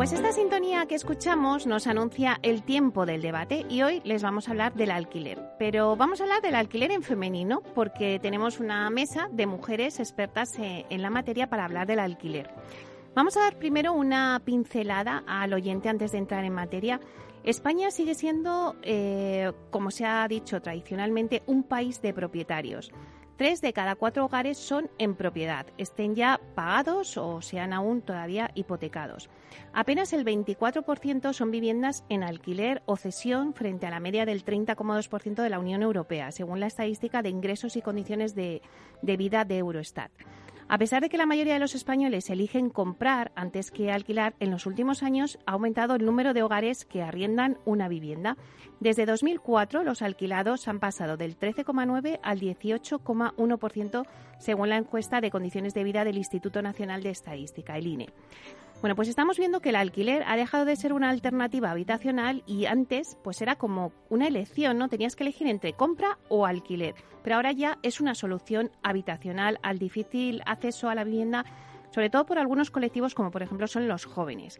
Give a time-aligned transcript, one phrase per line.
[0.00, 4.48] Pues esta sintonía que escuchamos nos anuncia el tiempo del debate y hoy les vamos
[4.48, 5.38] a hablar del alquiler.
[5.58, 10.58] Pero vamos a hablar del alquiler en femenino porque tenemos una mesa de mujeres expertas
[10.58, 12.48] eh, en la materia para hablar del alquiler.
[13.14, 16.98] Vamos a dar primero una pincelada al oyente antes de entrar en materia.
[17.44, 22.90] España sigue siendo, eh, como se ha dicho tradicionalmente, un país de propietarios.
[23.40, 28.50] Tres de cada cuatro hogares son en propiedad, estén ya pagados o sean aún todavía
[28.54, 29.30] hipotecados.
[29.72, 35.42] Apenas el 24% son viviendas en alquiler o cesión frente a la media del 30,2%
[35.42, 38.60] de la Unión Europea, según la estadística de ingresos y condiciones de,
[39.00, 40.12] de vida de Eurostat.
[40.72, 44.52] A pesar de que la mayoría de los españoles eligen comprar antes que alquilar, en
[44.52, 48.36] los últimos años ha aumentado el número de hogares que arriendan una vivienda.
[48.78, 54.06] Desde 2004, los alquilados han pasado del 13,9 al 18,1%
[54.38, 58.06] según la encuesta de condiciones de vida del Instituto Nacional de Estadística, el INE.
[58.80, 62.64] Bueno, pues estamos viendo que el alquiler ha dejado de ser una alternativa habitacional y
[62.64, 64.88] antes pues era como una elección, ¿no?
[64.88, 69.78] Tenías que elegir entre compra o alquiler, pero ahora ya es una solución habitacional al
[69.78, 71.44] difícil acceso a la vivienda,
[71.90, 74.58] sobre todo por algunos colectivos como por ejemplo son los jóvenes.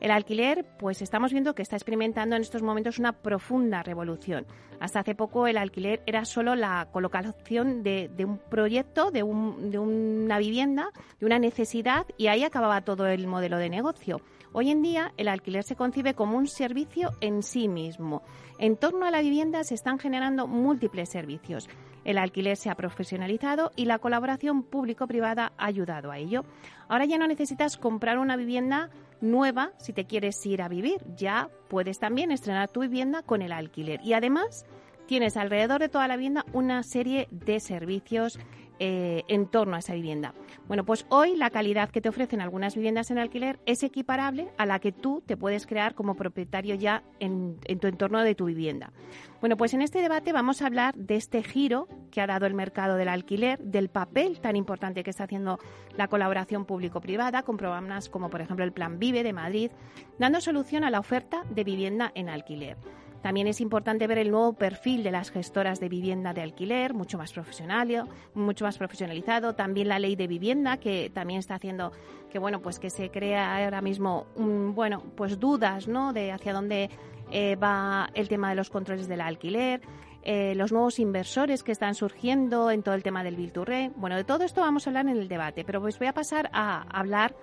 [0.00, 4.46] El alquiler, pues estamos viendo que está experimentando en estos momentos una profunda revolución.
[4.80, 10.38] Hasta hace poco el alquiler era solo la colocación de, un proyecto, de, de una
[10.38, 10.88] vivienda,
[11.18, 14.22] de una necesidad y ahí acababa todo el modelo de negocio.
[14.52, 18.22] Hoy en día el alquiler se concibe como un servicio en sí mismo.
[18.58, 21.68] En torno a la vivienda se están generando múltiples servicios.
[22.04, 26.44] El alquiler se ha profesionalizado y la colaboración público-privada ha ayudado a ello.
[26.88, 28.90] Ahora ya no necesitas comprar una vivienda
[29.20, 31.04] nueva si te quieres ir a vivir.
[31.16, 34.00] Ya puedes también estrenar tu vivienda con el alquiler.
[34.02, 34.64] Y además
[35.06, 38.38] tienes alrededor de toda la vivienda una serie de servicios
[38.82, 40.32] eh, en torno a esa vivienda.
[40.66, 44.64] Bueno, pues hoy la calidad que te ofrecen algunas viviendas en alquiler es equiparable a
[44.64, 48.90] la que tú te puedes crear como propietario ya en, tu entorno de tu vivienda.
[49.40, 52.54] Bueno, pues en este debate vamos a hablar de este giro que ha dado el
[52.54, 55.58] mercado del alquiler, del papel tan importante que está haciendo
[55.94, 59.70] la colaboración público-privada con programas como por ejemplo el Plan Vive de Madrid,
[60.18, 62.78] dando solución a la oferta de vivienda en alquiler.
[63.22, 67.18] También es importante ver el nuevo perfil de las gestoras de vivienda de alquiler, mucho
[67.18, 69.54] más profesional, mucho más profesionalizado.
[69.54, 71.92] También la ley de vivienda que también está haciendo
[72.30, 76.12] que bueno, pues que se crea ahora mismo bueno, pues dudas, ¿no?
[76.12, 76.90] de hacia dónde
[77.30, 79.80] eh, va el tema de los controles del alquiler.
[80.22, 83.90] Eh, los nuevos inversores que están surgiendo en todo el tema del Bilturre.
[83.96, 86.50] Bueno, de todo esto vamos a hablar en el debate, pero pues voy a pasar
[86.52, 87.34] a hablar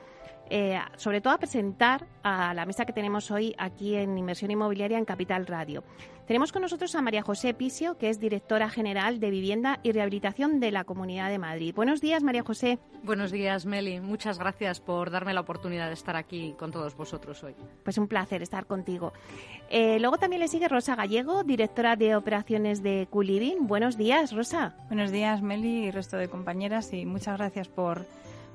[0.49, 4.97] eh, sobre todo a presentar a la mesa que tenemos hoy aquí en Inversión Inmobiliaria
[4.97, 5.83] en Capital Radio.
[6.27, 10.59] Tenemos con nosotros a María José Pisio, que es directora general de Vivienda y Rehabilitación
[10.59, 11.73] de la Comunidad de Madrid.
[11.73, 12.79] Buenos días, María José.
[13.03, 14.01] Buenos días, Meli.
[14.01, 17.55] Muchas gracias por darme la oportunidad de estar aquí con todos vosotros hoy.
[17.83, 19.13] Pues un placer estar contigo.
[19.69, 23.65] Eh, luego también le sigue Rosa Gallego, directora de operaciones de Culivin.
[23.65, 24.75] Buenos días, Rosa.
[24.87, 28.05] Buenos días, Meli y resto de compañeras, y muchas gracias por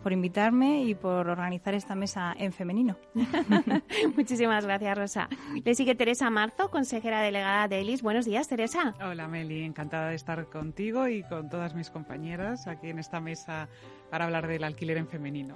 [0.03, 2.97] por invitarme y por organizar esta mesa en femenino.
[4.17, 5.29] Muchísimas gracias, Rosa.
[5.65, 8.03] Le sigue Teresa Marzo, consejera delegada de ELIS.
[8.03, 8.95] Buenos días, Teresa.
[9.01, 9.63] Hola, Meli.
[9.63, 13.69] Encantada de estar contigo y con todas mis compañeras aquí en esta mesa
[14.13, 15.55] para hablar del alquiler en femenino.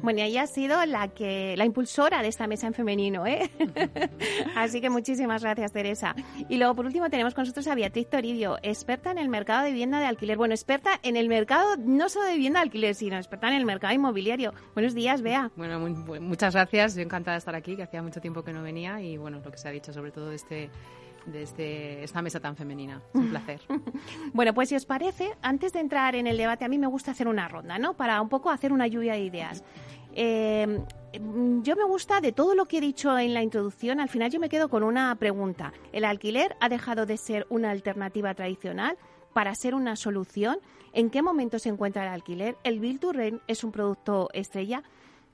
[0.00, 3.50] Bueno, y ella ha sido la que la impulsora de esta mesa en femenino, ¿eh?
[4.54, 6.14] Así que muchísimas gracias, Teresa.
[6.48, 9.70] Y luego, por último, tenemos con nosotros a Beatriz Toribio, experta en el mercado de
[9.72, 10.36] vivienda de alquiler.
[10.36, 13.66] Bueno, experta en el mercado no solo de vivienda de alquiler, sino experta en el
[13.66, 14.54] mercado inmobiliario.
[14.74, 15.50] Buenos días, Bea.
[15.56, 15.80] Bueno,
[16.20, 16.94] muchas gracias.
[16.94, 19.50] Yo encantada de estar aquí, que hacía mucho tiempo que no venía y bueno, lo
[19.50, 20.70] que se ha dicho sobre todo de este
[21.26, 23.02] de este, esta mesa tan femenina.
[23.12, 23.60] Es un placer.
[24.32, 27.10] bueno, pues si os parece, antes de entrar en el debate, a mí me gusta
[27.10, 27.94] hacer una ronda, ¿no?
[27.94, 29.64] Para un poco hacer una lluvia de ideas.
[30.14, 30.80] Eh,
[31.62, 34.40] yo me gusta de todo lo que he dicho en la introducción, al final yo
[34.40, 35.72] me quedo con una pregunta.
[35.92, 38.96] ¿El alquiler ha dejado de ser una alternativa tradicional?
[39.36, 40.60] para ser una solución?
[40.94, 42.56] ¿En qué momento se encuentra el alquiler?
[42.64, 44.82] ¿El Bill to Rent es un producto estrella?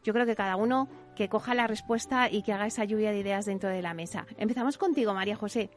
[0.02, 0.88] Yo creo que cada uno
[1.22, 4.26] que coja la respuesta y que haga esa lluvia de ideas dentro de la mesa.
[4.38, 5.70] Empezamos contigo, María José.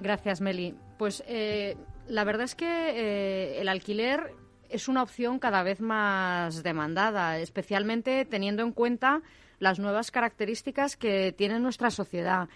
[0.00, 0.74] Gracias, Meli.
[0.98, 4.34] Pues eh, la verdad es que eh, el alquiler
[4.68, 9.22] es una opción cada vez más demandada, especialmente teniendo en cuenta
[9.60, 12.50] las nuevas características que tiene nuestra sociedad.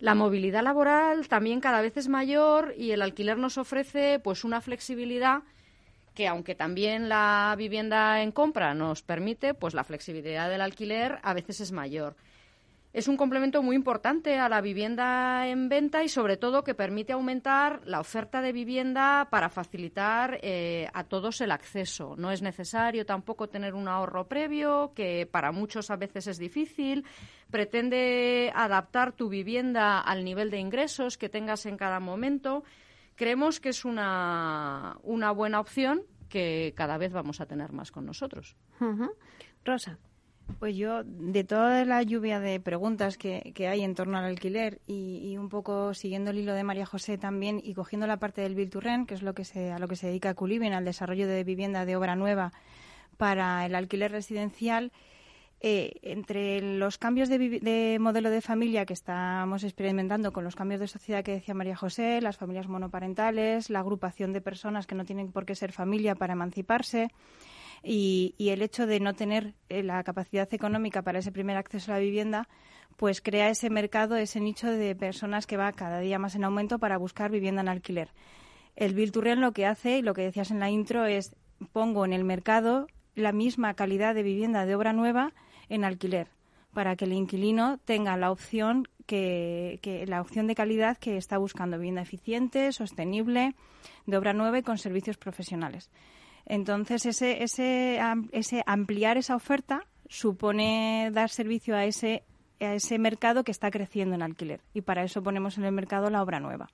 [0.00, 4.60] La movilidad laboral también cada vez es mayor y el alquiler nos ofrece pues una
[4.60, 5.42] flexibilidad
[6.18, 11.32] que aunque también la vivienda en compra nos permite, pues la flexibilidad del alquiler a
[11.32, 12.16] veces es mayor.
[12.92, 17.12] Es un complemento muy importante a la vivienda en venta y sobre todo que permite
[17.12, 22.16] aumentar la oferta de vivienda para facilitar eh, a todos el acceso.
[22.18, 27.04] No es necesario tampoco tener un ahorro previo, que para muchos a veces es difícil.
[27.52, 32.64] Pretende adaptar tu vivienda al nivel de ingresos que tengas en cada momento.
[33.18, 38.06] Creemos que es una, una buena opción que cada vez vamos a tener más con
[38.06, 38.54] nosotros.
[39.64, 39.98] Rosa.
[40.60, 45.36] Pues yo, de toda la lluvia de preguntas que, hay en torno al alquiler y,
[45.36, 49.08] un poco siguiendo el hilo de María José también y cogiendo la parte del Rent,
[49.08, 51.84] que es lo que se, a lo que se dedica Culibin, al desarrollo de vivienda
[51.84, 52.52] de obra nueva
[53.16, 54.92] para el alquiler residencial,
[55.60, 60.86] eh, entre los cambios de, modelo de familia que estamos experimentando con los cambios de
[60.86, 65.32] sociedad que decía María José, las familias monoparentales, la agrupación de personas que no tienen
[65.32, 67.08] por qué ser familia para emanciparse
[67.82, 71.96] y, el hecho de no tener eh, la capacidad económica para ese primer acceso a
[71.96, 72.48] la vivienda,
[72.96, 76.78] pues crea ese mercado, ese nicho de personas que va cada día más en aumento
[76.78, 78.10] para buscar vivienda en alquiler.
[78.76, 81.34] El Bill lo que hace, y lo que decías en la intro, es
[81.72, 82.86] pongo en el mercado
[83.18, 85.32] la misma calidad de vivienda de obra nueva
[85.68, 86.28] en alquiler
[86.72, 91.78] para que el inquilino tenga la opción que, la opción de calidad que está buscando,
[91.78, 93.54] vivienda eficiente, sostenible,
[94.06, 95.90] de obra nueva y con servicios profesionales.
[96.46, 97.98] Entonces, ese, ese,
[98.32, 102.22] ese ampliar esa oferta supone dar servicio a ese,
[102.60, 104.60] a ese mercado que está creciendo en alquiler.
[104.72, 106.68] Y para eso ponemos en el mercado la obra nueva.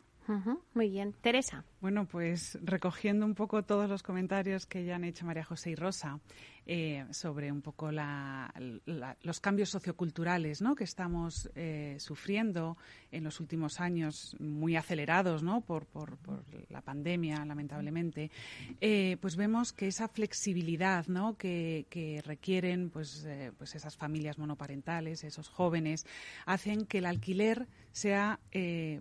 [0.74, 1.14] Muy bien.
[1.20, 1.64] Teresa.
[1.84, 5.74] Bueno, pues recogiendo un poco todos los comentarios que ya han hecho María José y
[5.74, 6.18] Rosa,
[6.64, 10.74] eh, sobre un poco los cambios socioculturales ¿no?
[10.74, 12.78] que estamos eh, sufriendo
[13.12, 15.60] en los últimos años, muy acelerados ¿no?
[15.60, 15.86] por,
[16.70, 18.30] la pandemia, lamentablemente,
[18.80, 21.36] eh, pues vemos que esa flexibilidad ¿no?
[21.36, 23.28] que, requieren pues,
[23.58, 26.06] pues esas familias monoparentales, esos jóvenes,
[26.46, 28.40] hacen que el alquiler sea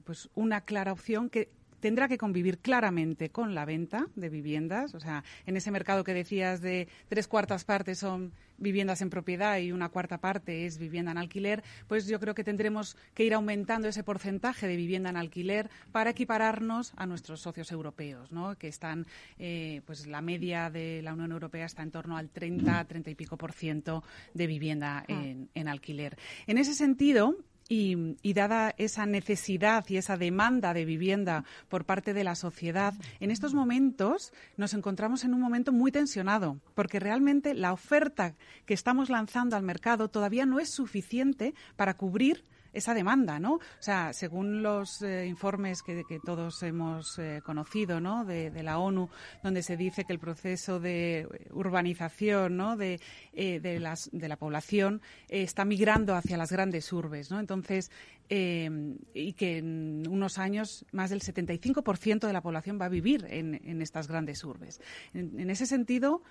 [0.04, 4.96] pues una clara opción que tendrá que convivir claramente con la venta de viviendas.
[4.96, 9.58] O sea, en ese mercado que decías de tres cuartas partes son viviendas en propiedad
[9.58, 13.34] y una cuarta parte es vivienda en alquiler, pues yo creo que tendremos que ir
[13.34, 18.56] aumentando ese porcentaje de vivienda en alquiler para equipararnos a nuestros socios europeos, ¿no?
[18.56, 19.06] que están,
[19.38, 23.16] eh, pues la media de la Unión Europea está en torno al 30, 30 y
[23.16, 25.06] pico por ciento de vivienda ah.
[25.10, 26.18] en, en alquiler.
[26.48, 27.36] En ese sentido,
[27.70, 33.32] y, dada esa necesidad y esa demanda de vivienda por parte de la sociedad, en
[33.32, 39.10] estos momentos nos encontramos en un momento muy tensionado, porque realmente la oferta que estamos
[39.10, 43.56] lanzando al mercado todavía no es suficiente para cubrir esa demanda, ¿no?
[43.56, 48.26] O sea, según los eh, informes que, todos hemos eh, conocido, ¿no?
[48.26, 49.10] De, la ONU,
[49.44, 52.76] donde se dice que el proceso de urbanización, ¿no?
[52.76, 53.00] De,
[53.34, 57.40] eh, de, las, de la población está migrando hacia las grandes urbes, ¿no?
[57.40, 57.92] Entonces,
[58.30, 63.82] y que en unos años más del 75% de la población va a vivir en,
[63.82, 64.82] estas grandes urbes.
[65.14, 66.24] en ese sentido,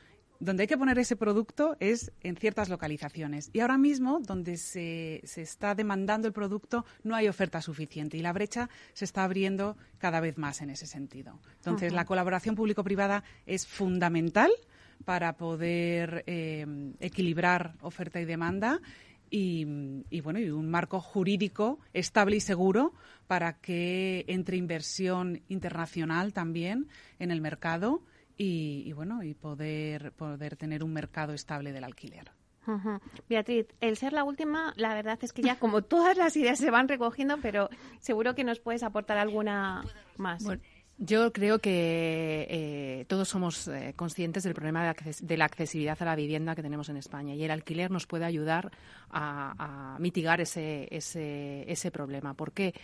[0.43, 3.49] donde hay que poner ese producto es en ciertas localizaciones.
[3.53, 8.23] Y ahora mismo, donde se, se, está demandando el producto, no hay oferta suficiente y
[8.23, 11.39] la brecha se está abriendo cada vez más en ese sentido.
[11.59, 14.51] Entonces, la colaboración público-privada es fundamental
[15.05, 16.67] para poder eh,
[16.99, 18.81] equilibrar oferta y demanda.
[19.31, 19.65] Y,
[20.11, 22.93] y, bueno y un marco jurídico estable y seguro
[23.27, 28.03] para que entre inversión internacional también en el mercado
[28.45, 32.31] y, bueno, y poder, poder tener un mercado estable del alquiler.
[33.29, 36.71] Beatriz, el ser la última, la verdad es que ya como todas las ideas se
[36.71, 37.69] van recogiendo, pero
[38.01, 39.85] seguro que nos puedes aportar alguna
[40.17, 40.45] más.
[40.99, 46.17] yo creo que eh, todos somos eh, conscientes del problema de, la accesibilidad a la
[46.17, 48.71] vivienda que tenemos en España y el alquiler nos puede ayudar
[49.11, 52.35] a, a mitigar ese, ese, ese problema.
[52.35, 52.75] ¿Por qué?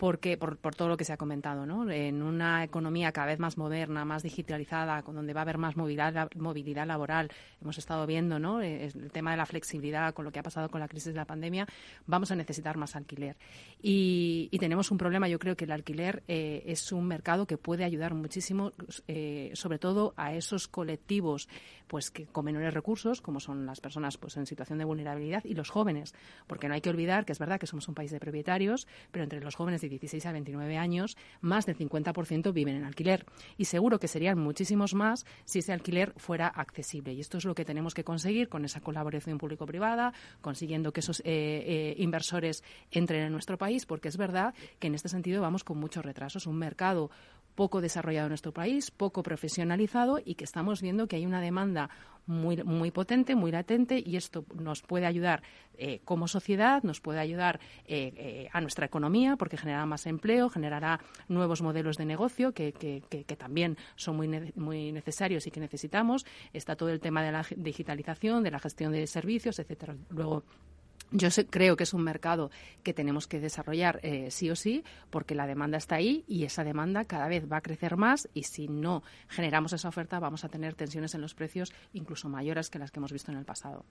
[0.00, 1.90] Porque por, todo lo que se ha comentado, ¿no?
[1.90, 5.76] En una economía cada vez más moderna, más digitalizada, con donde va a haber más
[5.76, 7.30] movilidad, laboral,
[7.60, 8.62] hemos estado viendo, ¿no?
[8.62, 11.18] Eh, el tema de la flexibilidad con lo que ha pasado con la crisis de
[11.18, 11.66] la pandemia,
[12.06, 13.36] vamos a necesitar más alquiler.
[13.82, 17.58] Y, y tenemos un problema, yo creo que el alquiler eh, es un mercado que
[17.58, 18.72] puede ayudar muchísimo,
[19.06, 21.46] eh, sobre todo a esos colectivos
[21.90, 25.54] pues que con menores recursos, como son las personas pues en situación de vulnerabilidad y
[25.54, 26.14] los jóvenes,
[26.46, 29.24] porque no hay que olvidar que es verdad que somos un país de propietarios, pero
[29.24, 33.26] entre los jóvenes de 16 a 29 años, más del 50% viven en alquiler
[33.58, 37.12] y seguro que serían muchísimos más si ese alquiler fuera accesible.
[37.12, 41.20] Y esto es lo que tenemos que conseguir con esa colaboración público-privada, consiguiendo que esos
[41.20, 45.64] eh, eh, inversores entren en nuestro país, porque es verdad que en este sentido vamos
[45.64, 46.46] con muchos retrasos.
[46.46, 47.10] Un mercado
[47.54, 51.90] poco desarrollado en nuestro país, poco profesionalizado y que estamos viendo que hay una demanda
[52.26, 55.42] muy, muy potente, muy latente y esto nos puede ayudar
[55.74, 60.48] eh, como sociedad, nos puede ayudar eh, eh, a nuestra economía porque generará más empleo,
[60.48, 65.60] generará nuevos modelos de negocio que, que, que, también son muy, muy necesarios y que
[65.60, 66.24] necesitamos.
[66.52, 69.96] Está todo el tema de la digitalización, de la gestión de servicios, etcétera.
[70.10, 70.44] Luego
[71.10, 72.50] yo creo que es un mercado
[72.82, 76.64] que tenemos que desarrollar eh, sí o sí, porque la demanda está ahí y esa
[76.64, 80.48] demanda cada vez va a crecer más y si no generamos esa oferta vamos a
[80.48, 83.84] tener tensiones en los precios incluso mayores que las que hemos visto en el pasado.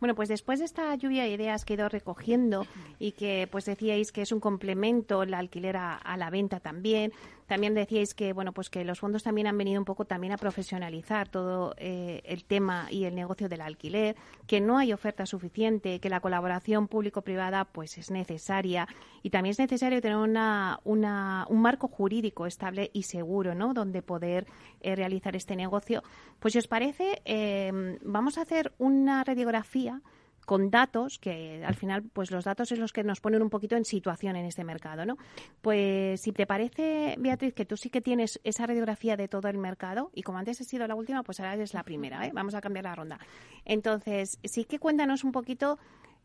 [0.00, 2.66] Bueno, pues después de esta lluvia de ideas que he ido recogiendo
[2.98, 7.12] y que pues decíais que es un complemento la alquiler a la venta también,
[7.50, 10.36] también decíais que bueno pues que los fondos también han venido un poco también a
[10.36, 14.14] profesionalizar todo eh, el tema y el negocio del alquiler,
[14.46, 18.86] que no hay oferta suficiente, que la colaboración público-privada pues es necesaria
[19.24, 23.74] y también es necesario tener una, una, un marco jurídico estable y seguro, ¿no?
[23.74, 24.46] Donde poder
[24.80, 26.04] eh, realizar este negocio.
[26.38, 30.02] Pues si os parece, eh, vamos a hacer una radiografía
[30.50, 33.76] con datos, que al final, pues los datos es los que nos ponen un poquito
[33.76, 35.16] en situación en este mercado, ¿no?
[35.62, 39.58] Pues si te parece, Beatriz, que tú sí que tienes esa radiografía de todo el
[39.58, 42.32] mercado, y como antes he sido la última, pues ahora eres la primera, ¿eh?
[42.34, 43.20] Vamos a cambiar la ronda.
[43.64, 45.78] Entonces, sí que cuéntanos un poquito,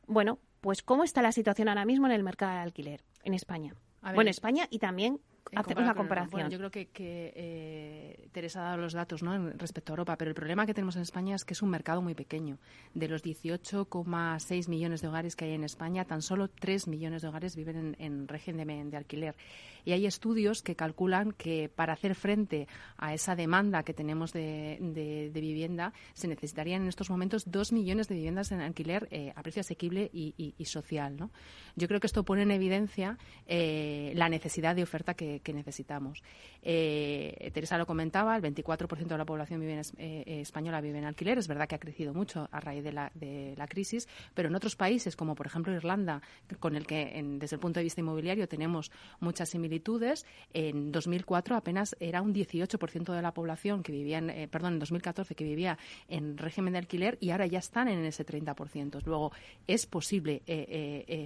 [0.08, 3.76] bueno, pues cómo está la situación ahora mismo en el mercado de alquiler en España.
[4.16, 5.20] Bueno, España y también
[5.54, 6.50] hacemos una comparación.
[6.50, 9.52] yo creo que, eh, Teresa ha dado los datos ¿no?
[9.52, 12.02] respecto a Europa, pero el problema que tenemos en España es que es un mercado
[12.02, 12.58] muy pequeño.
[12.94, 17.28] De los 18,6 millones de hogares que hay en España, tan solo 3 millones de
[17.28, 19.36] hogares viven en, régimen de, alquiler.
[19.84, 25.32] Y hay estudios que calculan que para hacer frente a esa demanda que tenemos de,
[25.34, 29.60] vivienda, se necesitarían en estos momentos 2 millones de viviendas en alquiler eh, a precio
[29.62, 31.16] asequible y, social.
[31.16, 31.30] ¿no?
[31.76, 36.24] Yo creo que esto pone en evidencia eh, la necesidad de oferta que que, necesitamos.
[36.62, 41.38] Eh, Teresa lo comentaba, el 24% de la población vive eh, española vive en alquiler.
[41.38, 44.56] Es verdad que ha crecido mucho a raíz de la, de la crisis, pero en
[44.56, 46.22] otros países, como por ejemplo Irlanda,
[46.60, 51.96] con el que desde el punto de vista inmobiliario tenemos muchas similitudes, en 2004 apenas
[52.00, 55.78] era un 18% de la población que vivía, en, eh, perdón, en 2014 que vivía
[56.08, 59.02] en régimen de alquiler y ahora ya están en ese 30%.
[59.06, 59.32] Luego,
[59.68, 60.42] es posible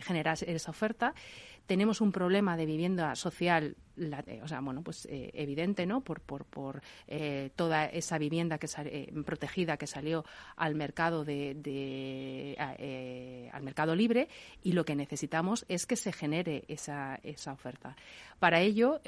[0.01, 1.13] generar esa oferta
[1.69, 3.75] tenemos un problema de vivienda social
[4.43, 6.01] o sea, bueno, pues eh, evidente, ¿no?
[6.01, 10.23] Por, por, por eh, toda esa vivienda que eh, protegida que salió
[10.55, 12.55] al mercado de,
[13.51, 14.29] al mercado libre
[14.63, 17.95] y lo que necesitamos es que se genere esa, esa oferta.
[18.39, 19.01] Para ello,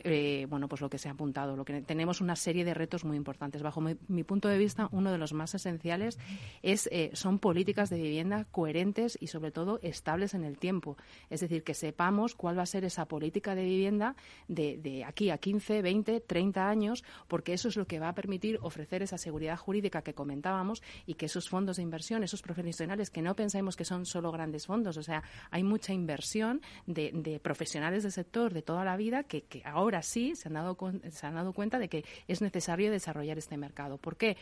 [0.49, 3.15] bueno, pues lo que se ha apuntado, lo que tenemos una serie de retos muy
[3.15, 3.61] importantes.
[3.61, 6.19] Bajo mi, punto de vista, uno de los más esenciales
[6.61, 10.97] es son políticas de vivienda coherentes y sobre todo estables en el tiempo.
[11.29, 14.15] Es decir, que sepamos cuál va a ser esa política de vivienda
[14.47, 18.59] de, aquí a 15, 20, 30 años, porque eso es lo que va a permitir
[18.61, 23.21] ofrecer esa seguridad jurídica que comentábamos y que esos fondos de inversión, esos profesionales que
[23.21, 28.11] no pensemos que son solo grandes fondos, o sea, hay mucha inversión de, profesionales del
[28.11, 30.77] sector de toda la vida que, ahora sí se han, dado,
[31.09, 33.97] se han dado cuenta de que es necesario desarrollar este mercado.
[33.97, 34.37] ¿Por qué?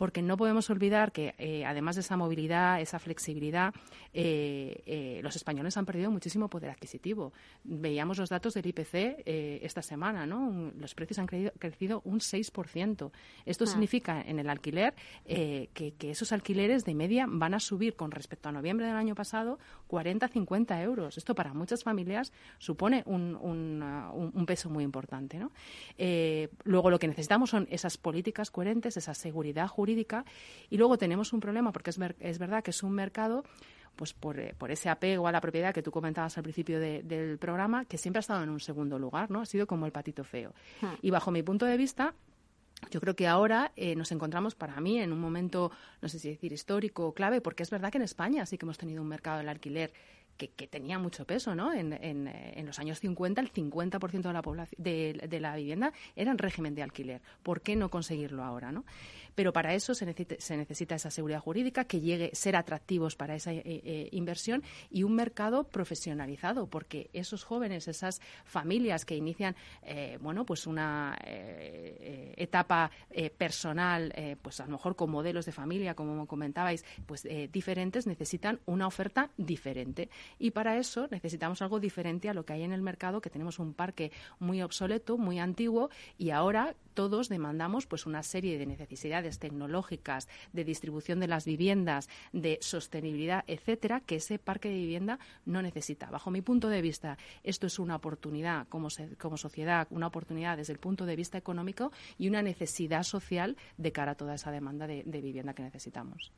[0.00, 3.74] Porque no podemos olvidar que, eh, además de esa movilidad, esa flexibilidad,
[4.14, 7.34] eh, eh, los españoles han perdido muchísimo poder adquisitivo.
[7.64, 10.72] Veíamos los datos del IPC esta semana, ¿no?
[10.78, 13.10] los precios han crecido un 6%.
[13.44, 13.66] Esto ah.
[13.66, 14.94] significa en el alquiler
[15.26, 19.58] que, esos alquileres de media van a subir con respecto a noviembre del año pasado
[19.90, 21.18] 40-50 euros.
[21.18, 25.38] Esto para muchas familias supone un, un peso muy importante.
[25.38, 25.52] ¿no?
[26.64, 29.89] luego lo que necesitamos son esas políticas coherentes, esa seguridad jurídica
[30.68, 33.44] y luego tenemos un problema, porque es, es verdad que es un mercado
[33.96, 37.38] pues por, eh, por, ese apego a la propiedad que tú comentabas al principio del
[37.38, 39.42] programa, que siempre ha estado en un segundo lugar, ¿no?
[39.42, 40.54] Ha sido como el patito feo.
[40.80, 40.94] Hmm.
[41.02, 42.14] Y bajo mi punto de vista,
[42.90, 45.70] yo creo que ahora eh, nos encontramos, para mí, en un momento,
[46.00, 48.64] no sé si decir histórico o clave, porque es verdad que en España sí que
[48.64, 49.92] hemos tenido un mercado del alquiler
[50.48, 51.72] que, tenía mucho peso, ¿no?
[51.72, 56.38] En, en, los años 50, el 50% de la, población, de, la vivienda era en
[56.38, 57.20] régimen de alquiler.
[57.42, 58.84] ¿Por qué no conseguirlo ahora, no?
[59.34, 63.16] Pero para eso se necesita, se necesita esa seguridad jurídica, que llegue a ser atractivos
[63.16, 69.16] para esa eh, eh, inversión y un mercado profesionalizado, porque esos jóvenes, esas familias que
[69.16, 72.90] inician, eh, bueno, pues una etapa
[73.36, 78.86] personal, pues a lo mejor con modelos de familia, como comentabais, pues diferentes, necesitan una
[78.86, 80.08] oferta diferente.
[80.38, 83.58] Y para eso necesitamos algo diferente a lo que hay en el mercado, que tenemos
[83.58, 89.38] un parque muy obsoleto, muy antiguo, y ahora todos demandamos pues una serie de necesidades
[89.38, 95.62] tecnológicas, de distribución de las viviendas, de sostenibilidad, etcétera, que ese parque de vivienda no
[95.62, 96.10] necesita.
[96.10, 100.72] Bajo mi punto de vista, esto es una oportunidad como, como sociedad, una oportunidad desde
[100.72, 104.86] el punto de vista económico y una necesidad social de cara a toda esa demanda
[104.86, 106.32] de, vivienda que necesitamos.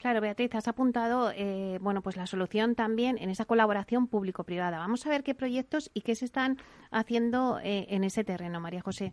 [0.00, 4.78] Claro, Beatriz, has apuntado eh, bueno, pues la solución también en esa colaboración público-privada.
[4.78, 6.56] Vamos a ver qué proyectos y qué se están
[6.90, 9.12] haciendo eh, en ese terreno, María José.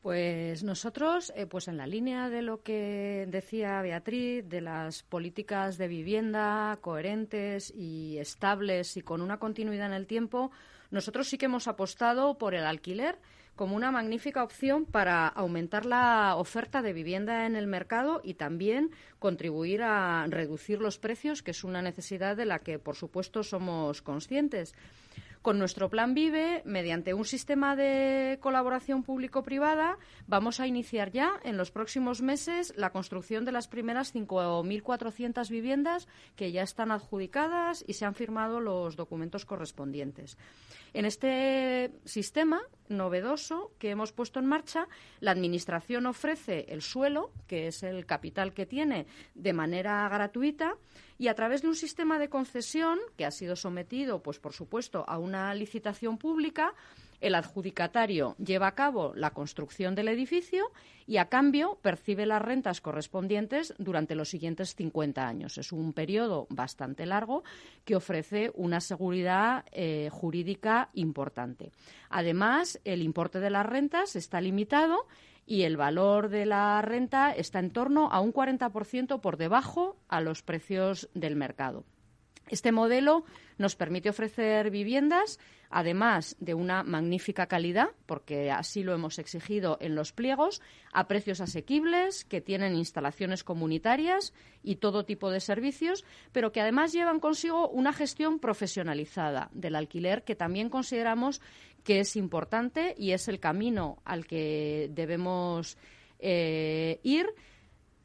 [0.00, 5.78] Pues nosotros, eh, pues en la línea de lo que decía Beatriz, de las políticas
[5.78, 10.50] de vivienda coherentes y estables y con una continuidad en el tiempo,
[10.90, 13.16] nosotros sí que hemos apostado por el alquiler
[13.56, 18.90] como una magnífica opción para aumentar la oferta de vivienda en el mercado y también
[19.18, 24.02] contribuir a reducir los precios, que es una necesidad de la que, por supuesto, somos
[24.02, 24.74] conscientes.
[25.42, 31.56] Con nuestro plan Vive, mediante un sistema de colaboración público-privada, vamos a iniciar ya en
[31.56, 36.06] los próximos meses la construcción de las primeras 5.400 viviendas
[36.36, 40.38] que ya están adjudicadas y se han firmado los documentos correspondientes.
[40.94, 44.86] En este sistema novedoso que hemos puesto en marcha,
[45.18, 50.76] la Administración ofrece el suelo, que es el capital que tiene, de manera gratuita
[51.22, 55.04] y a través de un sistema de concesión que ha sido sometido, pues por supuesto,
[55.06, 56.74] a una licitación pública,
[57.20, 60.72] el adjudicatario lleva a cabo la construcción del edificio
[61.06, 65.58] y, a cambio, percibe las rentas correspondientes durante los siguientes 50 años.
[65.58, 67.44] Es un periodo bastante largo
[67.84, 71.70] que ofrece una seguridad eh, jurídica importante.
[72.10, 75.06] Además, el importe de las rentas está limitado
[75.46, 80.20] y el valor de la renta está en torno a un 40% por debajo a
[80.20, 81.84] los precios del mercado.
[82.48, 83.24] Este modelo
[83.58, 85.38] nos permite ofrecer viviendas,
[85.70, 90.60] además de una magnífica calidad, porque así lo hemos exigido en los pliegos,
[90.92, 96.92] a precios asequibles, que tienen instalaciones comunitarias y todo tipo de servicios, pero que además
[96.92, 101.40] llevan consigo una gestión profesionalizada del alquiler que también consideramos
[101.84, 105.76] que es importante y es el camino al que debemos
[106.18, 107.26] eh, ir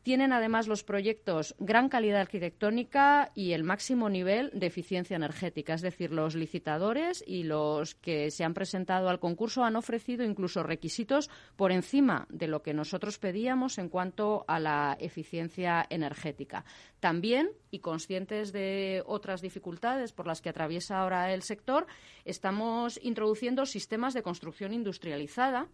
[0.07, 5.73] tienen además los proyectos gran calidad arquitectónica y el máximo nivel de eficiencia energética.
[5.73, 10.63] Es decir, los licitadores y los que se han presentado al concurso han ofrecido incluso
[10.63, 16.63] requisitos por encima de lo que nosotros pedíamos en cuanto a la eficiencia energética.
[17.01, 21.85] También, y conscientes de otras dificultades por las que atraviesa ahora el sector,
[22.23, 25.67] estamos introduciendo sistemas de construcción industrializada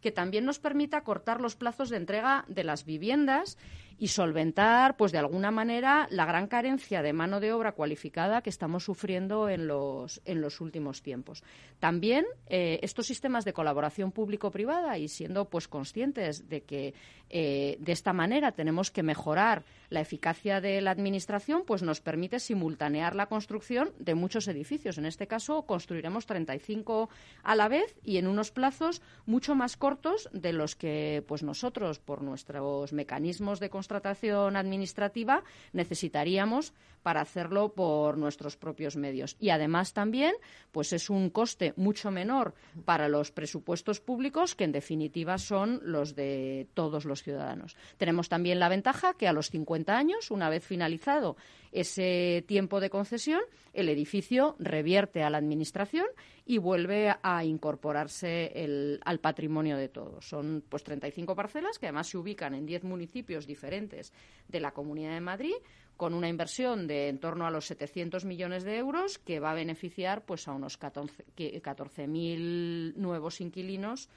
[0.00, 3.58] que también nos permita cortar los plazos de entrega de las viviendas
[3.98, 8.50] y solventar, pues de alguna manera, la gran carencia de mano de obra cualificada que
[8.50, 11.42] estamos sufriendo en los, en los últimos tiempos.
[11.78, 16.94] También eh, estos sistemas de colaboración público-privada y siendo pues conscientes de que
[17.30, 22.38] eh, de esta manera tenemos que mejorar la eficacia de la administración, pues nos permite
[22.38, 24.98] simultanear la construcción de muchos edificios.
[24.98, 27.08] En este caso, construiremos 35
[27.42, 31.98] a la vez y en unos plazos mucho más cortos de los que pues nosotros,
[31.98, 36.72] por nuestros mecanismos de construcción, contratación administrativa necesitaríamos
[37.02, 39.36] para hacerlo por nuestros propios medios.
[39.38, 40.34] Y además también,
[40.72, 46.16] pues es un coste mucho menor para los presupuestos públicos, que en definitiva son los
[46.16, 47.76] de todos los ciudadanos.
[47.96, 51.36] Tenemos también la ventaja que a los 50 años, una vez finalizado
[51.80, 53.42] ese tiempo de concesión,
[53.74, 56.06] el edificio revierte a la Administración
[56.46, 60.26] y vuelve a incorporarse al patrimonio de todos.
[60.26, 64.14] Son pues 35 parcelas que además se ubican en 10 municipios diferentes
[64.48, 65.54] de la Comunidad de Madrid
[65.96, 69.54] con una inversión de en torno a los 700 millones de euros que va a
[69.54, 74.08] beneficiar pues a unos 14.000 nuevos inquilinos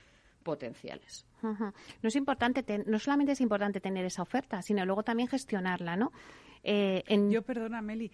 [0.43, 1.25] potenciales.
[1.41, 1.73] No
[2.03, 6.11] es importante, no solamente es importante tener esa oferta, sino luego también gestionarla, ¿no?
[6.63, 8.11] Eh, Yo, perdona, Meli,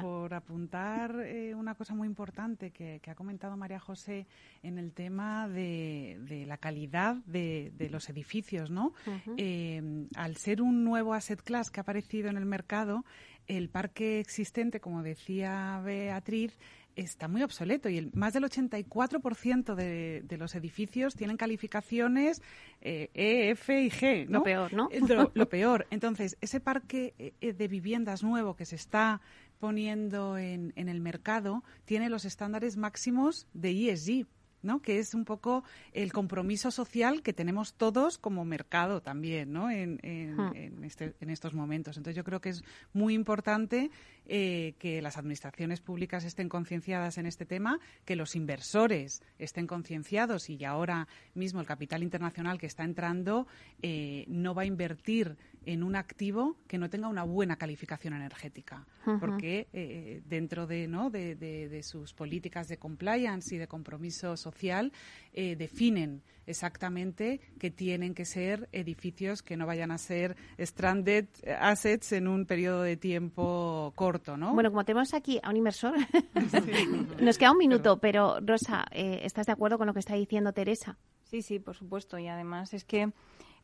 [0.00, 4.26] por, apuntar eh, una cosa muy importante que, ha comentado María José
[4.62, 8.92] en el tema de, la calidad de, los edificios, ¿no?
[9.36, 13.04] Eh, al ser un nuevo asset class que ha aparecido en el mercado,
[13.46, 16.56] el parque existente, como decía Beatriz,
[16.96, 22.42] está muy obsoleto y el, más del 84% de, de los edificios tienen calificaciones
[22.80, 24.26] eh, E, F y G.
[24.28, 24.88] Lo peor, ¿no?
[24.90, 25.86] Eh, Lo, lo peor.
[25.90, 29.20] Entonces, ese parque eh, de viviendas nuevo que se está
[29.58, 34.26] poniendo en, en el mercado tiene los estándares máximos de ESG.
[34.62, 34.80] ¿No?
[34.82, 39.70] que es un poco el compromiso social que tenemos todos como mercado también ¿no?
[39.70, 40.52] en, en, Hmm.
[40.54, 41.96] en este- en estos momentos.
[41.96, 43.90] Entonces yo creo que es muy importante
[44.26, 50.48] eh, que las administraciones públicas estén concienciadas en este tema, que los inversores estén concienciados
[50.50, 53.46] y ahora mismo el capital internacional que está entrando
[53.82, 58.86] eh, no va a invertir en un activo que no tenga una buena calificación energética,
[59.20, 61.10] porque eh, dentro de, ¿no?
[61.10, 64.49] de, de- de sus políticas de compliance y de compromiso social
[65.32, 71.26] eh, definen exactamente que tienen que ser edificios que no vayan a ser stranded
[71.60, 74.52] assets en un periodo de tiempo corto, ¿no?
[74.54, 75.94] Bueno, como tenemos aquí a un inversor,
[77.20, 80.52] nos queda un minuto, pero Rosa, eh, ¿estás de acuerdo con lo que está diciendo
[80.52, 80.98] Teresa?
[81.30, 82.18] Sí, sí, por supuesto.
[82.18, 83.12] Y además es que,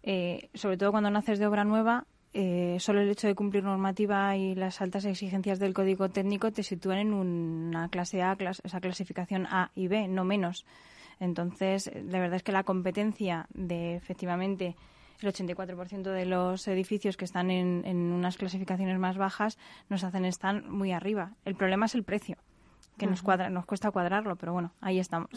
[0.05, 2.07] eh, sobre todo cuando naces de obra nueva,
[2.38, 6.62] eh, solo el hecho de cumplir normativa y las altas exigencias del código técnico te
[6.62, 10.66] sitúan en una clase A, esa clasificación A y B, no menos.
[11.18, 14.77] Entonces, la verdad es que la competencia de, efectivamente,
[15.22, 19.57] el 84% de los edificios que están en, en unas clasificaciones más bajas
[19.88, 21.33] nos hacen estar muy arriba.
[21.46, 22.37] El problema es el precio,
[22.97, 25.31] que nos, cuadra, nos cuesta cuadrarlo, pero bueno, ahí estamos.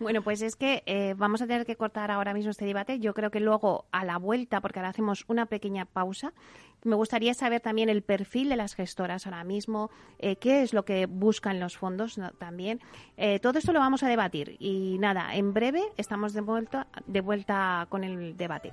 [0.00, 2.98] Bueno, pues es que eh, vamos a tener que cortar ahora mismo este debate.
[2.98, 6.32] Yo creo que luego, a la vuelta, porque ahora hacemos una pequeña pausa,
[6.84, 10.84] me gustaría saber también el perfil de las gestoras ahora mismo, eh, qué es lo
[10.84, 12.30] que buscan los fondos ¿no?
[12.32, 12.80] también.
[13.16, 14.56] Eh, todo esto lo vamos a debatir.
[14.58, 18.72] Y nada, en breve estamos de vuelta, de vuelta con el debate.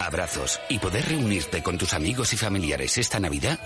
[0.00, 3.60] abrazos y poder reunirte con tus amigos y familiares esta Navidad,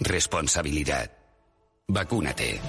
[0.00, 1.10] responsabilidad.
[1.88, 2.60] Vacúnate.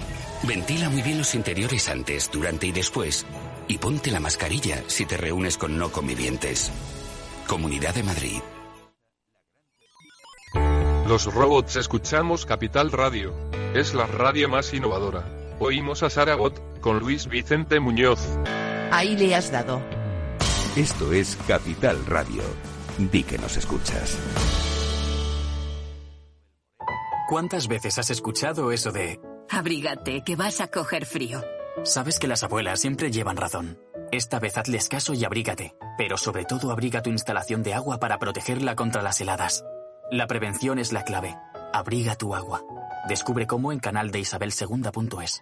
[0.44, 3.26] Ventila muy bien los interiores antes, durante y después.
[3.68, 6.72] Y ponte la mascarilla si te reúnes con no convivientes.
[7.48, 8.42] Comunidad de Madrid.
[11.08, 13.34] Los robots escuchamos Capital Radio.
[13.74, 15.24] Es la radio más innovadora.
[15.60, 18.20] Oímos a Saragot, con Luis Vicente Muñoz.
[18.92, 19.82] Ahí le has dado.
[20.78, 22.44] Esto es Capital Radio.
[23.00, 24.16] Di que nos escuchas.
[27.28, 29.20] ¿Cuántas veces has escuchado eso de...
[29.50, 31.44] Abrígate, que vas a coger frío.
[31.84, 33.80] Sabes que las abuelas siempre llevan razón.
[34.12, 38.20] Esta vez hazles caso y abrígate, pero sobre todo abriga tu instalación de agua para
[38.20, 39.66] protegerla contra las heladas.
[40.12, 41.36] La prevención es la clave.
[41.74, 42.62] Abriga tu agua.
[43.10, 45.42] Descubre cómo en canal de isabelsegunda.es.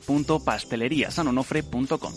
[0.00, 2.12] www.pasteleriasanonofre.com.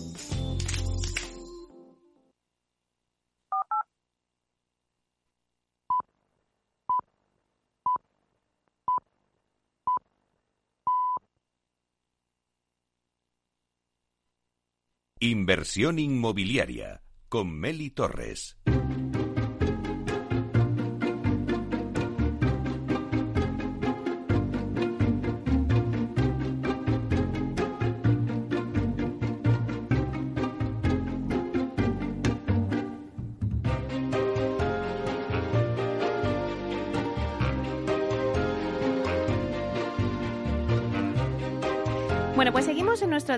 [15.21, 18.57] Inversión inmobiliaria con Meli Torres.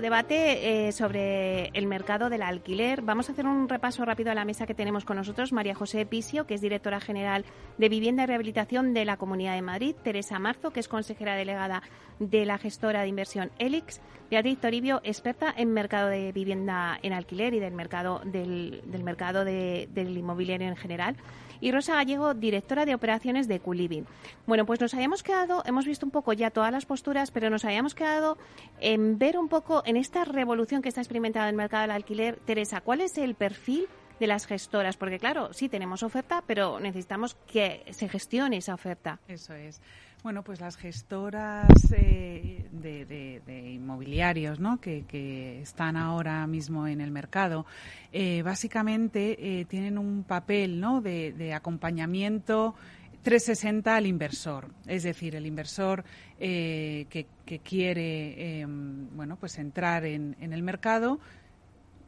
[0.08, 3.02] Debate eh, sobre el mercado del alquiler.
[3.02, 5.52] Vamos a hacer un repaso rápido a la mesa que tenemos con nosotros.
[5.52, 7.44] María José Pisio, que es directora general
[7.76, 9.94] de Vivienda y Rehabilitación de la Comunidad de Madrid.
[10.02, 11.82] Teresa Marzo, que es consejera delegada
[12.20, 14.00] de la gestora de inversión Elix.
[14.30, 20.16] Beatriz Toribio, experta en mercado de vivienda en alquiler y del mercado del, mercado del
[20.16, 21.16] inmobiliario en general
[21.60, 24.06] y Rosa Gallego, directora de operaciones de Culiving.
[24.46, 27.64] Bueno, pues nos habíamos quedado, hemos visto un poco ya todas las posturas, pero nos
[27.64, 28.38] habíamos quedado
[28.80, 32.36] en ver un poco en esta revolución que está experimentando el mercado del alquiler.
[32.44, 34.96] Teresa, ¿cuál es el perfil de las gestoras?
[34.96, 39.20] Porque claro, sí tenemos oferta, pero necesitamos que se gestione esa oferta.
[39.28, 39.80] Eso es.
[40.24, 44.80] Bueno, pues las gestoras eh, de, inmobiliarios ¿no?
[44.80, 47.66] que, están ahora mismo en el mercado,
[48.12, 51.00] eh, básicamente eh, tienen un papel ¿no?
[51.00, 52.74] de, acompañamiento
[53.22, 54.68] 360 al inversor.
[54.86, 56.02] Es decir, el inversor
[56.36, 57.26] que,
[57.62, 61.20] quiere em, bueno, pues entrar en, en el mercado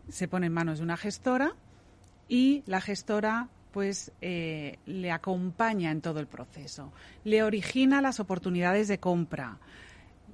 [0.09, 1.55] se pone en manos de una gestora
[2.31, 6.93] y la gestora pues eh, le acompaña en todo el proceso,
[7.25, 9.59] le origina las oportunidades de compra,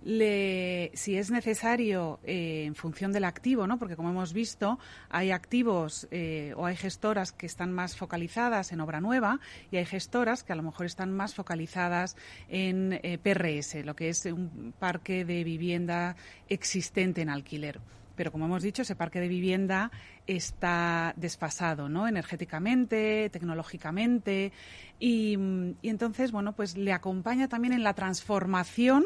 [0.05, 3.79] le, si es necesario eh, en función del activo, ¿no?
[3.79, 4.79] porque como hemos visto,
[5.11, 9.85] hay activos eh, o hay gestoras que están más focalizadas en obra nueva y hay
[9.85, 12.17] gestoras que a lo mejor están más focalizadas
[12.49, 16.15] en PRS, lo que es un parque de vivienda
[16.49, 17.81] existente en alquiler
[18.17, 19.91] pero como hemos dicho, ese parque de vivienda
[20.27, 22.09] está desfasado, ¿no?
[22.09, 24.53] Energéticamente, tecnológicamente,
[24.99, 25.35] y,
[25.83, 29.05] entonces, bueno, pues le acompaña también en la transformación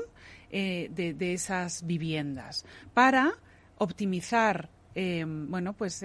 [0.50, 3.32] eh, de, esas viviendas para
[3.78, 6.02] optimizar eh, bueno, pues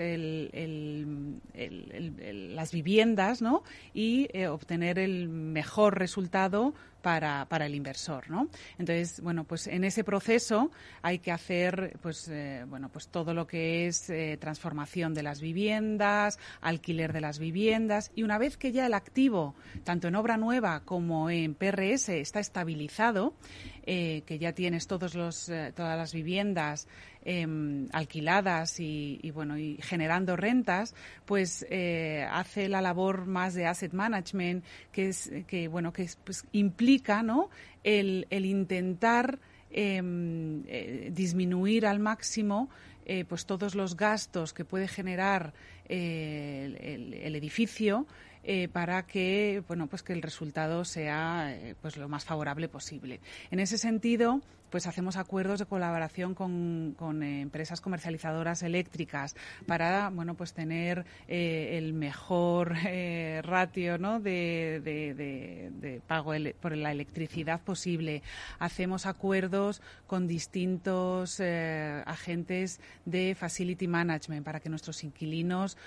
[1.53, 3.63] las viviendas, ¿no?
[3.93, 8.49] Y eh, obtener el mejor resultado para, el inversor, ¿no?
[8.79, 10.71] Entonces, bueno, pues en ese proceso
[11.03, 15.39] hay que hacer, pues, eh, bueno, pues todo lo que es eh, transformación de las
[15.39, 20.37] viviendas, alquiler de las viviendas y una vez que ya el activo, tanto en obra
[20.37, 23.35] nueva como en PRS, está estabilizado,
[23.85, 26.87] eh, que ya tienes todos los, todas las viviendas
[27.23, 31.67] em, alquiladas y, bueno y generando rentas, pues
[32.31, 36.94] hace la labor más de asset management que es que bueno que pues, implica
[37.83, 39.39] el, intentar
[39.71, 42.69] em, eh, disminuir al máximo
[43.05, 45.53] eh, pues todos los gastos que puede generar
[45.87, 48.07] eh, el, edificio
[48.71, 53.19] para que bueno pues que el resultado sea pues lo más favorable posible.
[53.49, 60.35] En ese sentido pues hacemos acuerdos de colaboración con, eh, empresas comercializadoras eléctricas para bueno
[60.35, 64.19] pues tener eh, el mejor eh, ratio ¿no?
[64.19, 68.21] de, de, pago por la electricidad posible.
[68.59, 75.77] Hacemos acuerdos con distintos agentes de facility management para que nuestros inquilinos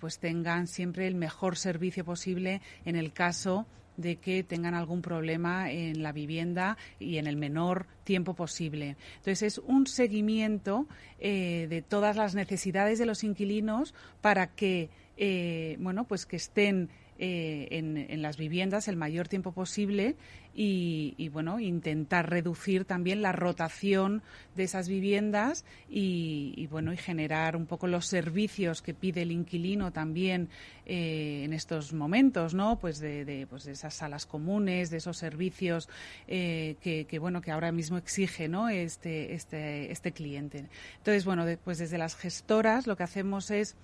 [0.00, 5.70] pues tengan siempre el mejor servicio posible en el caso de que tengan algún problema
[5.70, 8.96] en la vivienda y en el menor tiempo posible.
[9.16, 10.86] Entonces es un seguimiento
[11.18, 16.90] eh, de todas las necesidades de los inquilinos para que eh, bueno pues que estén
[17.18, 20.16] eh, en, las viviendas el mayor tiempo posible
[20.58, 24.22] y, bueno intentar reducir también la rotación
[24.54, 29.92] de esas viviendas y, bueno y generar un poco los servicios que pide el inquilino
[29.92, 30.48] también
[30.86, 35.90] eh, en estos momentos no pues de, pues de esas salas comunes de esos servicios
[36.26, 40.68] eh, que, bueno que ahora mismo exige no este este este cliente.
[40.98, 43.76] Entonces bueno pues desde las gestoras lo que hacemos es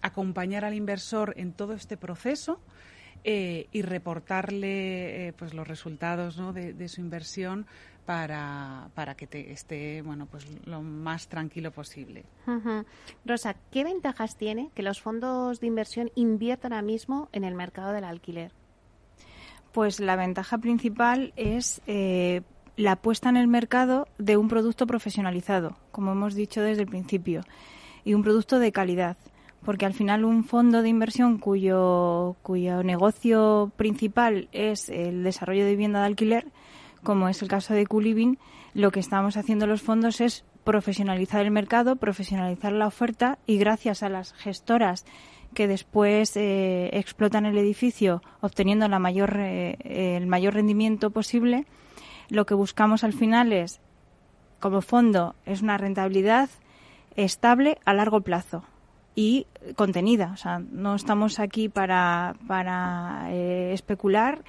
[0.00, 2.60] acompañar al inversor en todo este proceso
[3.24, 7.66] eh, y reportarle eh, pues los resultados de, su inversión
[8.04, 12.26] para, para que te esté bueno pues lo más tranquilo posible.
[13.24, 17.92] Rosa, ¿qué ventajas tiene que los fondos de inversión inviertan ahora mismo en el mercado
[17.92, 18.52] del alquiler?
[19.72, 22.42] Pues la ventaja principal es eh,
[22.76, 27.42] la puesta en el mercado de un producto profesionalizado, como hemos dicho desde el principio,
[28.04, 29.16] y un producto de calidad
[29.64, 32.36] porque al final un fondo de inversión cuyo,
[32.84, 36.46] negocio principal es el desarrollo de vivienda de alquiler,
[37.02, 38.38] como es el caso de Culiving,
[38.74, 44.02] lo que estamos haciendo los fondos es profesionalizar el mercado, profesionalizar la oferta y gracias
[44.02, 45.04] a las gestoras
[45.54, 49.76] que después eh, explotan el edificio obteniendo la mayor, eh,
[50.16, 51.66] el mayor rendimiento posible,
[52.28, 53.80] lo que buscamos al final es,
[54.58, 56.48] como fondo, es una rentabilidad
[57.16, 58.64] estable a largo plazo
[59.14, 59.46] y
[59.76, 60.30] contenida.
[60.32, 64.44] O sea, no estamos aquí para, para eh, especular,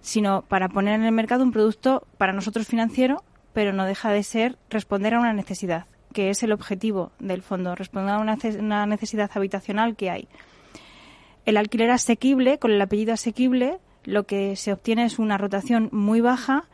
[0.00, 3.22] sino para poner en el mercado un producto para nosotros financiero,
[3.52, 7.74] pero no deja de ser responder a una necesidad, que es el objetivo del fondo,
[7.74, 10.28] responder a una, una necesidad habitacional que hay.
[11.44, 16.20] El alquiler asequible, con el apellido asequible, lo que se obtiene es una rotación muy
[16.20, 16.64] baja